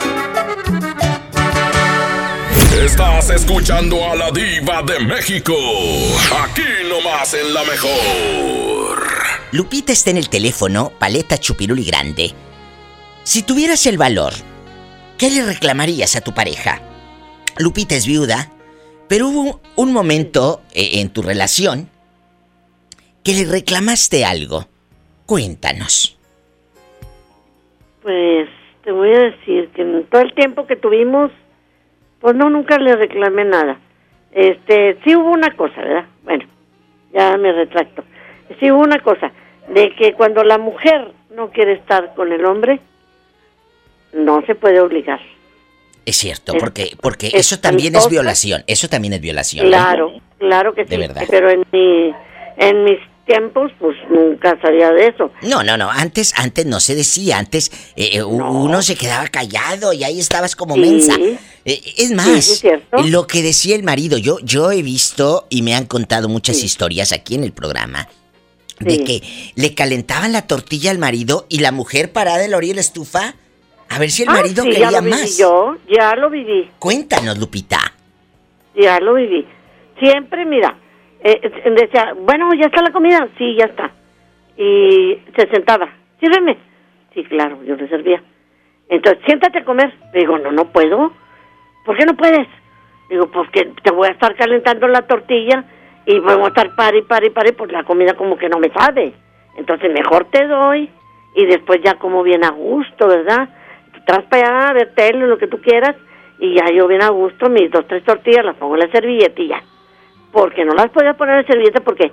[2.84, 5.52] Estás escuchando a la diva de México.
[6.44, 9.02] Aquí nomás en la mejor.
[9.50, 12.30] Lupita está en el teléfono, paleta chupiruli grande.
[13.24, 14.32] Si tuvieras el valor,
[15.18, 16.80] ¿qué le reclamarías a tu pareja?
[17.58, 18.52] Lupita es viuda,
[19.08, 21.90] pero hubo un momento eh, en tu relación
[23.24, 24.68] que le reclamaste algo.
[25.26, 26.16] Cuéntanos.
[28.02, 28.48] Pues
[28.84, 31.32] te voy a decir que en todo el tiempo que tuvimos,
[32.20, 33.78] pues no, nunca le reclamé nada.
[34.32, 36.04] Este, sí hubo una cosa, ¿verdad?
[36.24, 36.44] Bueno,
[37.12, 38.04] ya me retracto.
[38.60, 39.32] Sí hubo una cosa,
[39.68, 42.80] de que cuando la mujer no quiere estar con el hombre,
[44.12, 45.20] no se puede obligar.
[46.04, 48.64] Es cierto, Es- porque, porque es eso también es violación.
[48.66, 49.66] Eso también es violación.
[49.66, 49.68] ¿eh?
[49.68, 50.90] Claro, claro que sí.
[50.90, 51.22] De verdad.
[51.28, 52.14] Pero en mi,
[52.56, 55.30] en mis tiempos, pues nunca sabía de eso.
[55.42, 55.88] No, no, no.
[55.90, 57.38] Antes, antes no se decía.
[57.38, 60.80] Antes eh, eh, uno se quedaba callado y ahí estabas como Sí.
[60.80, 61.14] mensa.
[61.64, 65.62] Eh, es más, Sí, es lo que decía el marido, yo, yo he visto y
[65.62, 68.08] me han contado muchas historias aquí en el programa
[68.80, 69.22] de que
[69.56, 72.80] le calentaban la tortilla al marido y la mujer parada en la orilla de la
[72.82, 73.34] estufa
[73.88, 75.36] a ver si el Ah, marido sí, ya quería lo viví más.
[75.38, 77.92] Yo ya lo viví, Cuéntanos, Lupita.
[78.80, 79.44] ya lo viví.
[79.98, 80.78] Siempre, mira,
[81.32, 83.90] eh, decía, bueno, ya está la comida, sí, ya está.
[84.56, 85.88] Y se sentaba,
[86.20, 86.56] sírveme.
[87.14, 88.22] Sí, claro, yo le servía.
[88.88, 89.92] Entonces, siéntate a comer.
[90.12, 91.12] Le digo, no, no puedo.
[91.84, 92.46] ¿Por qué no puedes?
[93.08, 95.64] Digo, pues que te voy a estar calentando la tortilla
[96.06, 99.12] y voy a estar pari, pari, pari, pues la comida como que no me sabe.
[99.56, 100.90] Entonces, mejor te doy
[101.34, 103.48] y después ya como bien a gusto, ¿verdad?
[103.92, 105.96] Te traes para allá a ver tele, lo que tú quieras,
[106.38, 109.42] y ya yo bien a gusto, mis dos, tres tortillas las pongo en la servilleta
[109.42, 109.62] y ya.
[110.32, 112.12] Porque no las podía poner en servilleta porque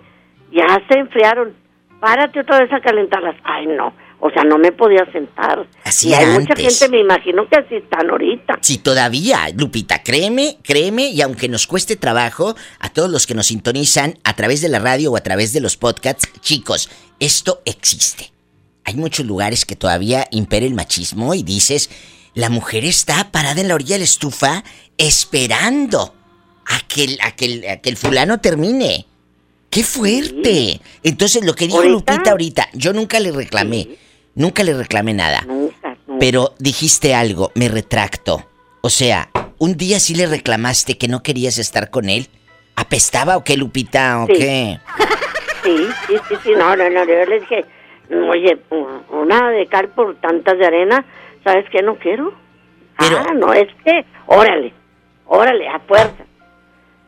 [0.51, 1.53] ya se enfriaron.
[1.99, 3.35] Párate otra vez a calentarlas.
[3.43, 3.93] Ay, no.
[4.19, 5.67] O sea, no me podía sentar.
[5.83, 8.57] Así y hay mucha gente, me imagino que así están ahorita.
[8.61, 13.47] Si todavía, Lupita, créeme, créeme, y aunque nos cueste trabajo, a todos los que nos
[13.47, 16.89] sintonizan a través de la radio o a través de los podcasts, chicos,
[17.19, 18.31] esto existe.
[18.85, 21.89] Hay muchos lugares que todavía impera el machismo y dices,
[22.33, 24.63] la mujer está parada en la orilla de la estufa
[24.97, 26.13] esperando
[26.65, 29.05] a que el, a que el- a que el fulano termine.
[29.69, 30.79] ¡Qué fuerte!
[31.03, 31.91] Entonces, lo que dijo ¿Ahorita?
[32.13, 33.89] Lupita ahorita, yo nunca le reclamé,
[34.35, 35.41] nunca le reclamé nada.
[35.45, 36.19] Nunca, nunca.
[36.19, 38.47] Pero dijiste algo, me retracto.
[38.81, 42.29] O sea, un día sí le reclamaste que no querías estar con él.
[42.77, 44.33] ¿Apestaba o qué, Lupita, o Sí.
[44.33, 44.79] qué?
[45.63, 45.75] Sí,
[46.07, 47.65] sí, sí, sí, no, no, no, yo le dije,
[48.29, 48.55] oye,
[49.09, 51.03] una de cal por tantas de arena,
[51.43, 51.81] ¿sabes qué?
[51.81, 52.35] No quiero.
[52.97, 54.71] Ah, no, es que, órale,
[55.25, 56.23] órale, a fuerza.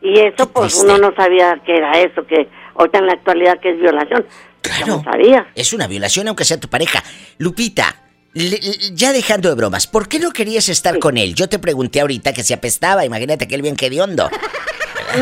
[0.08, 0.86] Y eso, pues, triste.
[0.86, 4.24] uno no sabía que era eso, que ahorita en la actualidad que es violación.
[4.62, 4.86] Claro.
[4.86, 5.46] No sabía.
[5.54, 7.02] Es una violación aunque sea tu pareja.
[7.38, 7.94] Lupita,
[8.34, 8.60] le-
[8.94, 11.34] ya dejando de bromas, ¿por qué no querías estar con él?
[11.34, 14.28] Yo te pregunté ahorita que se apestaba, imagínate que él bien hediondo.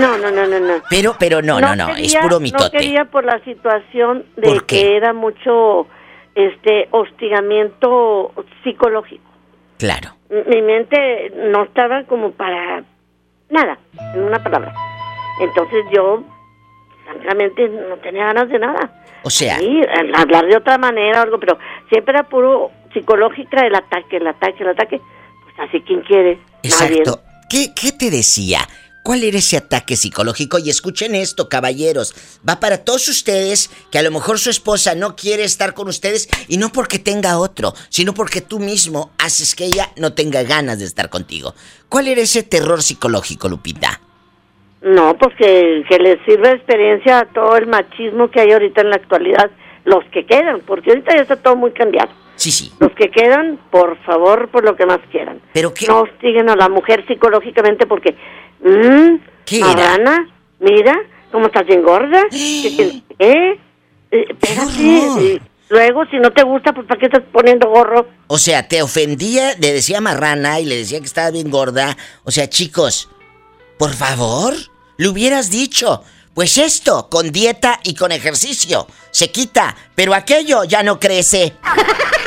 [0.00, 0.82] No, no, no, no, no.
[0.90, 2.76] Pero, pero no, no, no, es quería- puro No mitote.
[2.76, 5.86] quería por la situación de que era mucho,
[6.34, 8.32] este, hostigamiento
[8.64, 9.22] psicológico.
[9.78, 10.16] Claro.
[10.30, 12.82] mi mente no estaba como para
[13.50, 13.78] nada,
[14.14, 14.74] en una palabra.
[15.40, 16.22] Entonces yo,
[17.04, 19.02] francamente, no tenía ganas de nada.
[19.22, 19.80] O sea, Sí,
[20.14, 21.58] hablar de otra manera o algo, pero
[21.88, 25.00] siempre era puro psicológica el ataque, el ataque, el ataque.
[25.44, 26.38] Pues así, ¿quién quiere?
[26.62, 26.98] Nadie.
[27.00, 27.20] exacto.
[27.48, 28.60] ¿Qué, ¿Qué te decía?
[29.06, 30.58] ¿Cuál era ese ataque psicológico?
[30.58, 32.12] Y escuchen esto, caballeros.
[32.44, 36.28] Va para todos ustedes que a lo mejor su esposa no quiere estar con ustedes
[36.48, 40.80] y no porque tenga otro, sino porque tú mismo haces que ella no tenga ganas
[40.80, 41.54] de estar contigo.
[41.88, 44.00] ¿Cuál era ese terror psicológico, Lupita?
[44.82, 48.80] No, pues que, que les sirva de experiencia a todo el machismo que hay ahorita
[48.80, 49.52] en la actualidad,
[49.84, 52.10] los que quedan, porque ahorita ya está todo muy cambiado.
[52.36, 52.70] Sí, sí.
[52.80, 55.40] Los que quedan, por favor, por lo que más quieran.
[55.54, 55.86] Pero qué...
[55.86, 58.14] No hostiguen a la mujer psicológicamente porque,
[58.60, 60.28] mmm, ¿Qué marrana,
[60.58, 60.96] mira,
[61.32, 62.22] cómo estás bien gorda.
[62.32, 63.58] ¿Eh?
[64.10, 68.06] Eh, espérate, luego, si no te gusta, pues ¿para qué estás poniendo gorro?
[68.28, 71.96] O sea, te ofendía, le decía marrana y le decía que estaba bien gorda.
[72.24, 73.08] O sea, chicos,
[73.78, 74.54] por favor,
[74.96, 76.02] le hubieras dicho.
[76.34, 81.54] Pues esto, con dieta y con ejercicio, se quita, pero aquello ya no crece.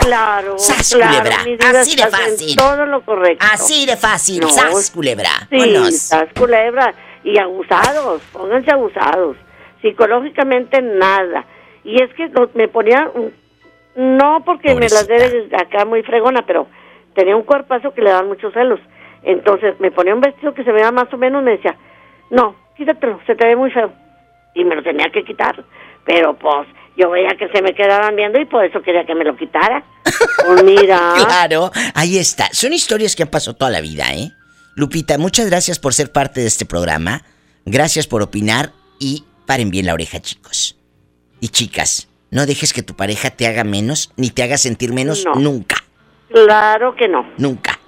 [0.00, 1.80] Claro, ¡Sas, claro, culebra!
[1.80, 2.56] Así de fácil.
[2.56, 3.46] Todo lo correcto.
[3.52, 5.30] Así de fácil, No, sas, culebra.
[5.50, 5.96] Sí, Vámonos.
[5.98, 6.94] sas, culebra.
[7.22, 9.36] Y abusados, pónganse abusados.
[9.82, 11.44] Psicológicamente nada.
[11.84, 13.10] Y es que me ponía,
[13.96, 16.66] no porque me las dé de acá muy fregona, pero
[17.14, 18.80] tenía un cuerpazo que le daban muchos celos.
[19.22, 21.76] Entonces me ponía un vestido que se veía más o menos, me decía,
[22.30, 23.92] no, quítatelo, se te ve muy feo.
[24.54, 25.62] Y me lo tenía que quitar.
[26.04, 26.66] Pero pues
[27.00, 29.82] yo veía que se me quedaban viendo y por eso quería que me lo quitara.
[30.46, 31.14] Pues mira.
[31.16, 32.48] Claro, ahí está.
[32.52, 34.32] Son historias que han pasado toda la vida, ¿eh?
[34.74, 37.22] Lupita, muchas gracias por ser parte de este programa.
[37.66, 40.76] Gracias por opinar y paren bien la oreja, chicos.
[41.40, 45.24] Y chicas, no dejes que tu pareja te haga menos ni te haga sentir menos
[45.26, 45.34] No.
[45.34, 45.76] nunca,
[46.32, 47.26] Claro que no.
[47.38, 47.78] nunca,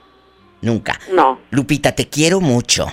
[0.61, 0.99] nunca.
[1.13, 1.41] No.
[1.51, 2.87] Lupita, te quiero mucho.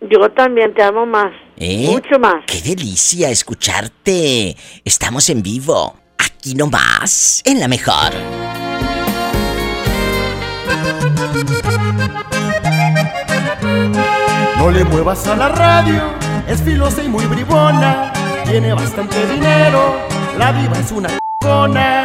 [0.00, 1.32] Yo también te amo más.
[1.56, 1.88] ¿eh?
[1.90, 2.44] Mucho más.
[2.46, 4.56] Qué delicia escucharte.
[4.84, 5.96] Estamos en vivo.
[6.18, 8.12] Aquí nomás, en la mejor.
[14.56, 16.02] No le muevas a la radio,
[16.46, 18.12] es filosa y muy bribona.
[18.44, 19.96] Tiene bastante dinero,
[20.38, 22.04] la diva es una c***ona.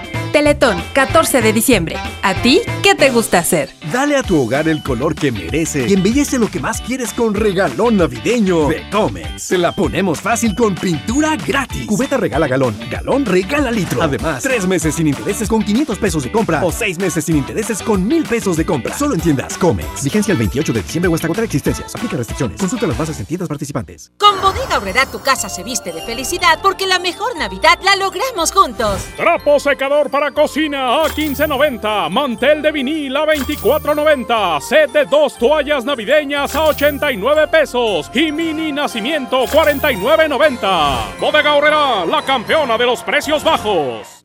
[0.31, 1.97] Teletón, 14 de diciembre.
[2.21, 3.69] ¿A ti qué te gusta hacer?
[3.91, 7.33] Dale a tu hogar el color que merece y embellece lo que más quieres con
[7.33, 9.43] regalón navideño de Comex.
[9.43, 11.85] Se la ponemos fácil con pintura gratis.
[11.85, 14.01] Cubeta regala galón, galón regala litro.
[14.01, 17.81] Además, tres meses sin intereses con 500 pesos de compra o seis meses sin intereses
[17.81, 18.97] con mil pesos de compra.
[18.97, 20.03] Solo en tiendas Comex.
[20.03, 21.93] Vigencia el 28 de diciembre o hasta contra existencias.
[21.93, 22.57] Aplica restricciones.
[22.57, 24.11] Consulta las bases en tiendas participantes.
[24.17, 28.53] Con Bodega Aurrera tu casa se viste de felicidad porque la mejor Navidad la logramos
[28.53, 29.01] juntos.
[29.17, 32.09] Trapo secador para cocina a 15.90.
[32.11, 34.61] Mantel de vinil a 24.90.
[34.61, 38.11] Set de dos toallas navideñas a 89 pesos.
[38.13, 41.19] Y mini nacimiento 49.90.
[41.19, 44.20] Bodega Aurrera, la campeona de los precios bajos.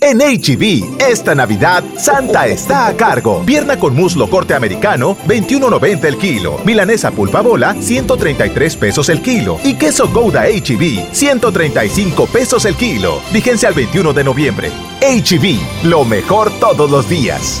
[0.00, 3.42] En HB, esta Navidad, Santa está a cargo.
[3.44, 6.60] Pierna con muslo corte americano, 21.90 el kilo.
[6.64, 9.58] Milanesa pulpa bola, 133 pesos el kilo.
[9.64, 13.20] Y queso Gouda HB, 135 pesos el kilo.
[13.32, 14.70] Vigencia al 21 de noviembre.
[15.00, 17.60] HB, lo mejor todos los días.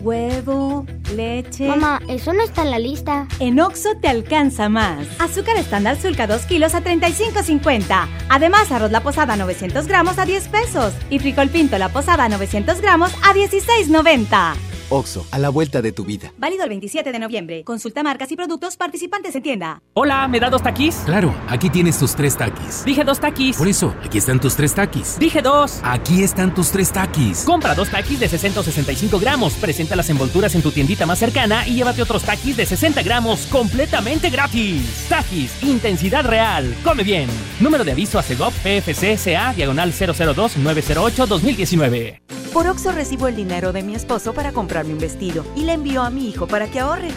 [0.00, 1.66] Huevo, leche.
[1.68, 3.26] Mamá, eso no está en la lista.
[3.40, 5.06] En Oxo te alcanza más.
[5.18, 8.06] Azúcar estándar Sulca 2 kilos a 35.50.
[8.28, 10.94] Además, arroz la posada 900 gramos a 10 pesos.
[11.10, 14.77] Y frijol pinto la posada 900 gramos a 16.90.
[14.90, 16.32] Oxo, a la vuelta de tu vida.
[16.38, 17.64] Válido el 27 de noviembre.
[17.64, 19.82] Consulta marcas y productos participantes en tienda.
[19.94, 20.96] Hola, ¿me da dos taquis?
[21.04, 22.84] Claro, aquí tienes tus tres taquis.
[22.84, 23.56] Dije dos taquis.
[23.56, 25.18] Por eso, aquí están tus tres taquis.
[25.18, 25.80] Dije dos.
[25.82, 27.44] Aquí están tus tres taquis.
[27.44, 29.54] Compra dos taquis de 60 o 65 gramos.
[29.54, 33.46] Presenta las envolturas en tu tiendita más cercana y llévate otros taquis de 60 gramos
[33.46, 35.06] completamente gratis.
[35.08, 36.74] Taquis, intensidad real.
[36.82, 37.28] Come bien.
[37.60, 42.22] Número de aviso a CEGOP PFC CA diagonal 002 908 2019.
[42.52, 46.02] Por Oxo recibo el dinero de mi esposo para comprarme un vestido y le envío
[46.02, 47.08] a mi hijo para que ahorre.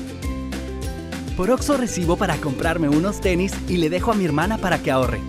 [1.38, 4.90] Por Oxo recibo para comprarme unos tenis y le dejo a mi hermana para que
[4.90, 5.22] ahorre.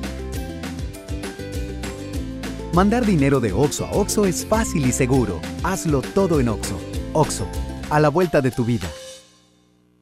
[2.72, 5.42] Mandar dinero de Oxo a Oxo es fácil y seguro.
[5.62, 6.80] Hazlo todo en Oxo.
[7.12, 7.46] Oxo,
[7.90, 8.88] a la vuelta de tu vida.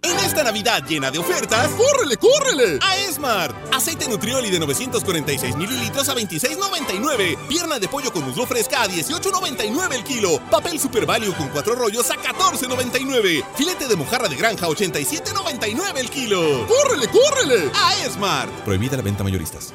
[0.02, 2.78] En esta Navidad llena de ofertas, ¡córrele, córrele!
[2.82, 3.54] A Esmart.
[3.74, 7.36] Aceite Nutrioli de 946 mililitros a 26.99.
[7.48, 10.40] Pierna de pollo con muslo fresca a 18.99 el kilo.
[10.50, 13.44] Papel Super Value con cuatro rollos a 14.99.
[13.56, 16.66] Filete de mojarra de granja a 87.99 el kilo.
[16.66, 17.70] ¡Córrele, córrele!
[17.74, 18.50] A Esmart.
[18.64, 19.74] Prohibida la venta mayoristas.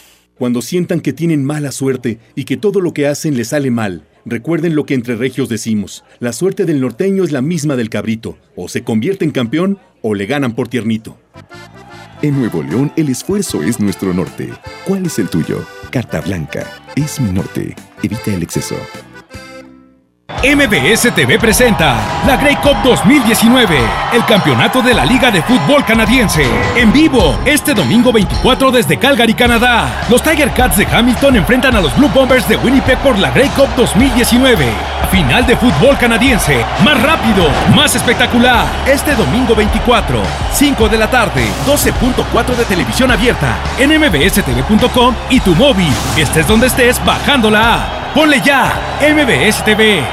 [0.41, 4.07] Cuando sientan que tienen mala suerte y que todo lo que hacen les sale mal,
[4.25, 6.03] recuerden lo que entre regios decimos.
[6.17, 8.39] La suerte del norteño es la misma del cabrito.
[8.55, 11.15] O se convierte en campeón o le ganan por tiernito.
[12.23, 14.49] En Nuevo León el esfuerzo es nuestro norte.
[14.87, 15.63] ¿Cuál es el tuyo?
[15.91, 16.65] Carta Blanca.
[16.95, 17.75] Es mi norte.
[18.01, 18.77] Evita el exceso.
[20.43, 23.77] MBS TV presenta la Grey Cup 2019,
[24.13, 26.43] el campeonato de la Liga de Fútbol Canadiense.
[26.75, 30.01] En vivo, este domingo 24 desde Calgary, Canadá.
[30.09, 33.49] Los Tiger Cats de Hamilton enfrentan a los Blue Bombers de Winnipeg por la Grey
[33.49, 34.65] Cup 2019.
[35.11, 38.65] Final de fútbol canadiense, más rápido, más espectacular.
[38.87, 45.53] Este domingo 24, 5 de la tarde, 12.4 de televisión abierta, en mbstv.com y tu
[45.53, 45.93] móvil.
[46.17, 48.00] Estés donde estés, bajando la app.
[48.13, 50.03] Ponle ya, MBS TV.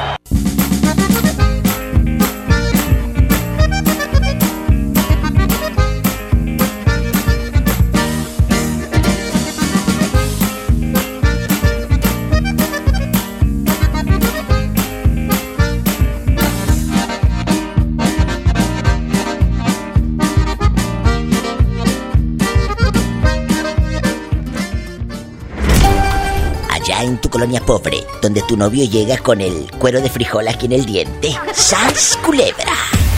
[27.28, 30.86] Tu colonia pobre, donde tu novio llega con el cuero de frijol aquí en el
[30.86, 31.36] diente.
[31.52, 32.72] ¡Sans culebra!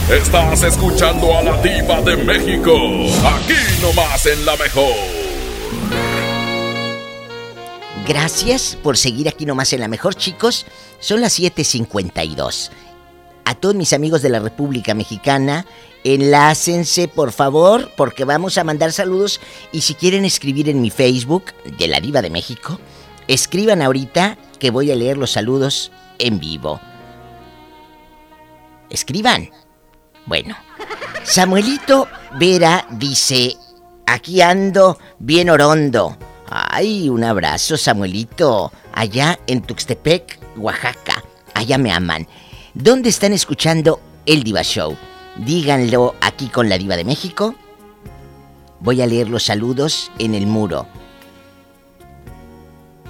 [0.09, 2.73] Estás escuchando a la diva de México.
[3.25, 4.93] Aquí nomás en la mejor.
[8.05, 10.65] Gracias por seguir aquí nomás en la mejor, chicos.
[10.99, 12.71] Son las 7:52.
[13.45, 15.65] A todos mis amigos de la República Mexicana,
[16.03, 19.39] enlácense por favor, porque vamos a mandar saludos.
[19.71, 21.45] Y si quieren escribir en mi Facebook
[21.77, 22.79] de la Diva de México,
[23.33, 26.81] escriban ahorita que voy a leer los saludos en vivo.
[28.89, 29.49] Escriban.
[30.25, 30.55] Bueno,
[31.23, 33.55] Samuelito Vera dice,
[34.05, 36.17] aquí ando bien orondo.
[36.47, 41.23] Ay, un abrazo, Samuelito, allá en Tuxtepec, Oaxaca.
[41.53, 42.27] Allá me aman.
[42.73, 44.97] ¿Dónde están escuchando el Diva Show?
[45.37, 47.55] Díganlo aquí con la Diva de México.
[48.81, 50.87] Voy a leer los saludos en el muro.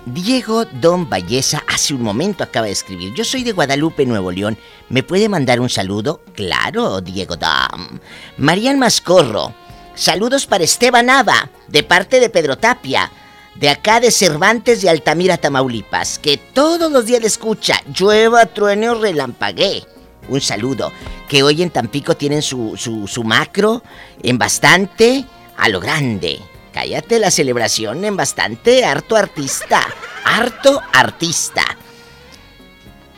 [0.06, 3.14] Diego Don Valleza hace un momento acaba de escribir.
[3.14, 4.58] Yo soy de Guadalupe, Nuevo León.
[4.90, 6.22] ¿Me puede mandar un saludo?
[6.34, 8.00] Claro, Diego Dom.
[8.38, 9.54] Marian Mascorro.
[9.94, 13.12] Saludos para Esteban Ava, de parte de Pedro Tapia,
[13.56, 17.80] de acá de Cervantes de Altamira, Tamaulipas, que todos los días le escucha.
[17.94, 19.84] Llueva, truene o relampagué.
[20.30, 20.92] Un saludo.
[21.30, 23.84] Que hoy en Tampico tienen su, su macro
[24.24, 25.26] en bastante
[25.58, 26.40] a lo grande.
[26.74, 29.86] Cállate la celebración en bastante harto artista.
[30.24, 31.64] Harto artista.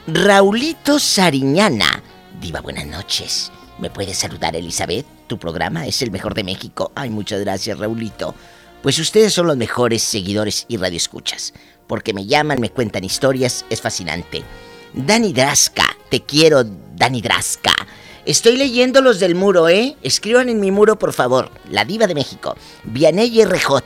[0.07, 2.01] Raulito Sariñana.
[2.41, 3.51] Diva, buenas noches.
[3.80, 5.05] ¿Me puede saludar, Elizabeth?
[5.27, 6.91] Tu programa es el mejor de México.
[6.95, 8.35] Ay, muchas gracias, Raulito.
[8.81, 11.53] Pues ustedes son los mejores seguidores y radioescuchas.
[11.88, 14.43] Porque me llaman, me cuentan historias, es fascinante.
[14.93, 17.73] Dani Drasca, te quiero, Dani Drasca.
[18.26, 19.98] Estoy leyendo los del muro, ¿eh?
[20.02, 21.52] Escriban en mi muro, por favor.
[21.70, 22.56] La diva de México.
[22.86, 23.82] Vianey RJ.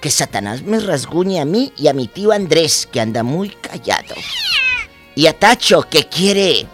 [0.00, 4.14] Que Satanás me rasguñe a mí y a mi tío Andrés, que anda muy callado.
[5.16, 6.66] Y a Tacho, que quiere...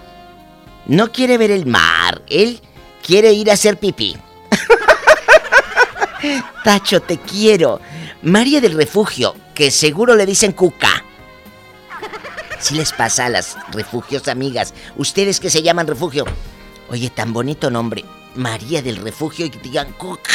[0.86, 2.20] No quiere ver el mar.
[2.28, 2.60] Él
[3.02, 4.18] quiere ir a hacer pipí.
[6.64, 7.80] Tacho, te quiero.
[8.20, 11.02] María del Refugio, que seguro le dicen cuca.
[12.60, 16.24] Si les pasa a las refugios amigas, ustedes que se llaman refugio,
[16.88, 18.04] Oye, tan bonito nombre.
[18.34, 20.32] María del Refugio y digan Cuca.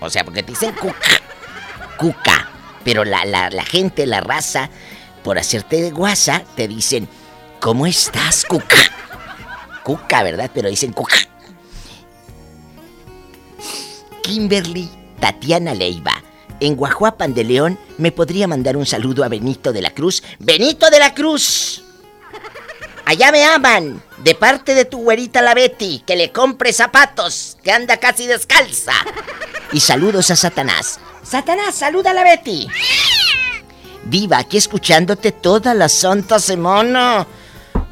[0.00, 1.20] O sea, porque te dicen Cuca.
[1.96, 2.50] Cuca.
[2.84, 4.70] Pero la, la, la gente, la raza,
[5.24, 7.08] por hacerte de guasa, te dicen,
[7.60, 8.76] ¿cómo estás, Cuca?
[9.82, 10.50] Cuca, ¿verdad?
[10.52, 11.16] Pero dicen Cuca.
[14.22, 16.22] Kimberly Tatiana Leiva.
[16.60, 20.22] En Guajuapan de León, ¿me podría mandar un saludo a Benito de la Cruz?
[20.38, 21.82] ¡Benito de la Cruz!
[23.06, 27.70] Allá me aman, de parte de tu güerita la Betty, que le compre zapatos, que
[27.70, 28.94] anda casi descalza.
[29.72, 30.98] Y saludos a Satanás.
[31.22, 32.66] Satanás, saluda a la Betty.
[34.04, 37.28] Diva, aquí escuchándote toda la santa semana.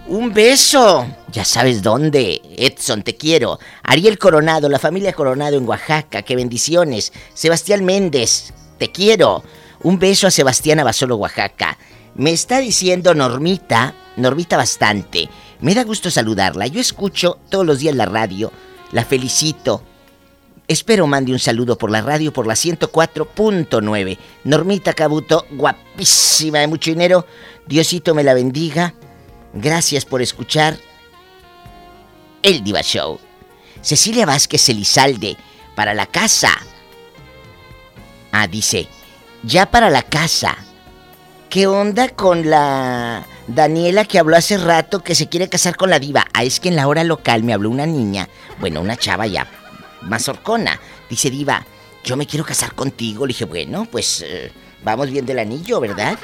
[0.09, 1.07] Un beso.
[1.31, 2.43] Ya sabes dónde.
[2.57, 3.61] Edson, te quiero.
[3.85, 7.13] Ariel Coronado, la familia Coronado en Oaxaca, qué bendiciones.
[7.35, 9.45] Sebastián Méndez, te quiero.
[9.85, 11.79] Un beso a Sebastián Abasolo, Oaxaca.
[12.15, 15.29] Me está diciendo Normita, Normita bastante.
[15.61, 16.67] Me da gusto saludarla.
[16.67, 18.53] Yo escucho todos los días la radio.
[18.93, 19.83] La felicito.
[20.69, 24.19] Espero mande un saludo por la radio por la 104.9.
[24.45, 27.27] Normita Cabuto, guapísima de mucho dinero.
[27.67, 28.95] Diosito me la bendiga.
[29.53, 30.79] Gracias por escuchar
[32.43, 33.19] el Diva Show.
[33.83, 35.37] Cecilia Vázquez Elizalde,
[35.75, 36.51] para la casa.
[38.33, 38.89] Ah, dice,
[39.43, 40.57] ya para la casa.
[41.55, 46.01] ¿Qué onda con la Daniela que habló hace rato que se quiere casar con la
[46.01, 46.27] diva?
[46.33, 48.29] Ah, es que en la hora local me habló una niña,
[48.59, 49.47] bueno, una chava ya
[50.03, 50.81] más horcona.
[51.09, 51.65] Dice, diva,
[52.03, 53.25] yo me quiero casar contigo.
[53.25, 54.51] Le dije, bueno, pues eh,
[54.83, 56.19] vamos bien del anillo, ¿verdad?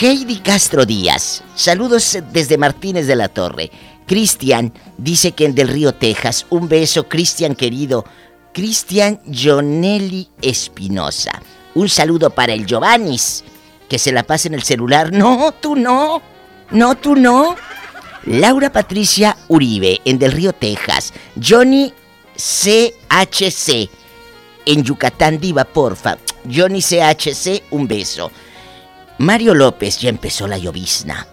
[0.00, 3.70] Heidi Castro Díaz, saludos desde Martínez de la Torre.
[4.06, 6.46] Cristian dice que en Del Río, Texas.
[6.48, 8.06] Un beso, Cristian querido.
[8.54, 11.32] Cristian Jonelli Espinosa.
[11.74, 13.44] Un saludo para el Giovannis
[13.88, 15.12] que se la pase en el celular.
[15.12, 16.22] No, tú no.
[16.70, 17.56] No, tú no.
[18.24, 21.12] Laura Patricia Uribe, en Del Río, Texas.
[21.42, 21.92] Johnny
[22.36, 23.88] CHC,
[24.66, 26.18] en Yucatán Diva, porfa.
[26.50, 28.30] Johnny CHC, un beso.
[29.18, 31.26] Mario López, ya empezó la llovizna.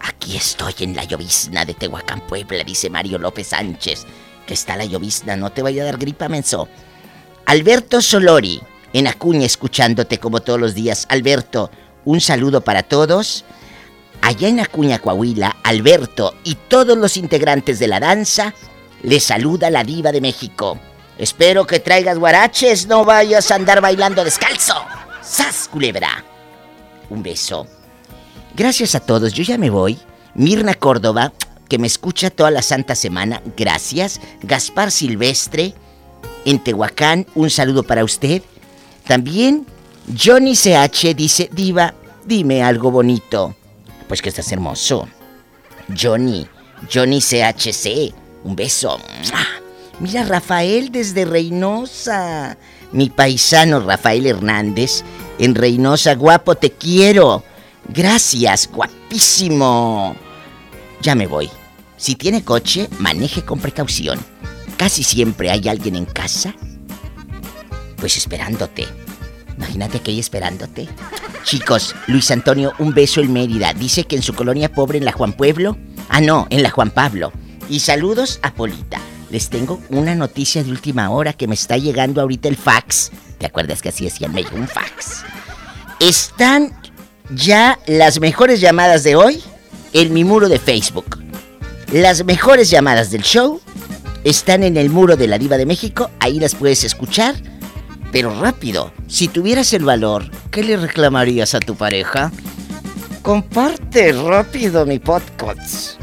[0.00, 4.06] Aquí estoy en la llovizna de Tehuacán, Puebla, dice Mario López Sánchez.
[4.46, 6.68] Que está la llovizna, no te vaya a dar gripa, menso.
[7.46, 8.60] Alberto Solori,
[8.92, 11.06] en Acuña, escuchándote como todos los días.
[11.08, 11.70] Alberto,
[12.04, 13.44] un saludo para todos.
[14.22, 18.54] Allá en Acuña, Coahuila, Alberto y todos los integrantes de la danza,
[19.02, 20.78] les saluda la diva de México.
[21.18, 24.74] Espero que traigas guaraches, no vayas a andar bailando descalzo.
[25.22, 26.24] ¡Sas, culebra!
[27.08, 27.66] Un beso.
[28.54, 29.98] Gracias a todos, yo ya me voy.
[30.34, 31.32] Mirna Córdoba,
[31.68, 34.20] que me escucha toda la santa semana, gracias.
[34.42, 35.74] Gaspar Silvestre,
[36.44, 38.42] en Tehuacán, un saludo para usted.
[39.06, 39.66] También
[40.08, 41.94] Johnny CH dice, Diva,
[42.24, 43.54] dime algo bonito.
[44.08, 45.08] Pues que estás hermoso.
[45.96, 46.46] Johnny,
[46.92, 48.12] Johnny CHC,
[48.44, 48.98] un beso.
[50.00, 52.56] Mira, Rafael desde Reynosa.
[52.92, 55.04] Mi paisano Rafael Hernández,
[55.38, 57.44] en Reynosa, guapo, te quiero.
[57.88, 60.16] Gracias, guapísimo.
[61.02, 61.48] Ya me voy.
[61.96, 64.18] Si tiene coche, maneje con precaución.
[64.76, 66.54] Casi siempre hay alguien en casa.
[67.96, 68.86] Pues esperándote.
[69.60, 70.88] Imagínate que hay esperándote.
[71.44, 73.74] Chicos, Luis Antonio, un beso en Mérida.
[73.74, 75.76] Dice que en su colonia pobre en la Juan Pueblo.
[76.08, 77.30] Ah, no, en la Juan Pablo.
[77.68, 78.98] Y saludos a Polita.
[79.30, 83.10] Les tengo una noticia de última hora que me está llegando ahorita el fax.
[83.36, 84.32] ¿Te acuerdas que así decían?
[84.32, 85.24] Me llegó un fax.
[86.00, 86.72] Están
[87.34, 89.42] ya las mejores llamadas de hoy
[89.92, 91.22] en mi muro de Facebook.
[91.92, 93.60] Las mejores llamadas del show
[94.24, 96.10] están en el muro de la Diva de México.
[96.18, 97.49] Ahí las puedes escuchar.
[98.12, 102.32] Pero rápido, si tuvieras el valor, ¿qué le reclamarías a tu pareja?
[103.22, 106.00] Comparte rápido mi podcast.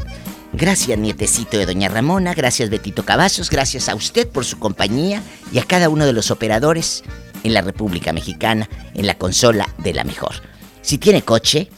[0.54, 5.22] Gracias, nietecito de Doña Ramona, gracias, Betito Cavazos, gracias a usted por su compañía
[5.52, 7.04] y a cada uno de los operadores
[7.44, 10.34] en la República Mexicana, en la consola de la mejor.
[10.80, 11.68] Si tiene coche,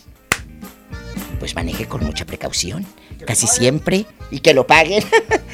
[1.41, 2.87] pues maneje con mucha precaución.
[3.27, 5.05] Casi siempre, y que lo paguen.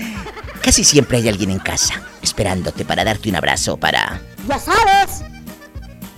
[0.62, 4.20] Casi siempre hay alguien en casa esperándote para darte un abrazo, para...
[4.48, 5.22] Ya sabes.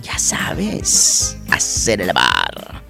[0.01, 2.81] Ya sabes, hacer el bar.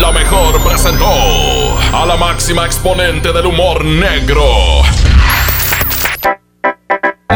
[0.00, 4.44] La mejor presentó a la máxima exponente del humor negro.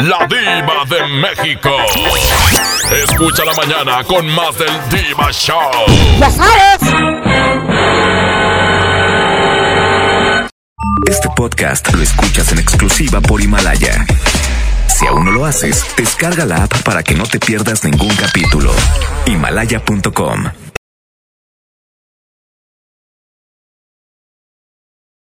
[0.03, 1.71] La diva de México.
[3.03, 5.71] Escucha la mañana con más del Diva Show.
[6.19, 6.95] Ya sabes.
[11.09, 14.05] Este podcast lo escuchas en exclusiva por Himalaya.
[14.87, 18.75] Si aún no lo haces, descarga la app para que no te pierdas ningún capítulo.
[19.25, 20.66] Himalaya.com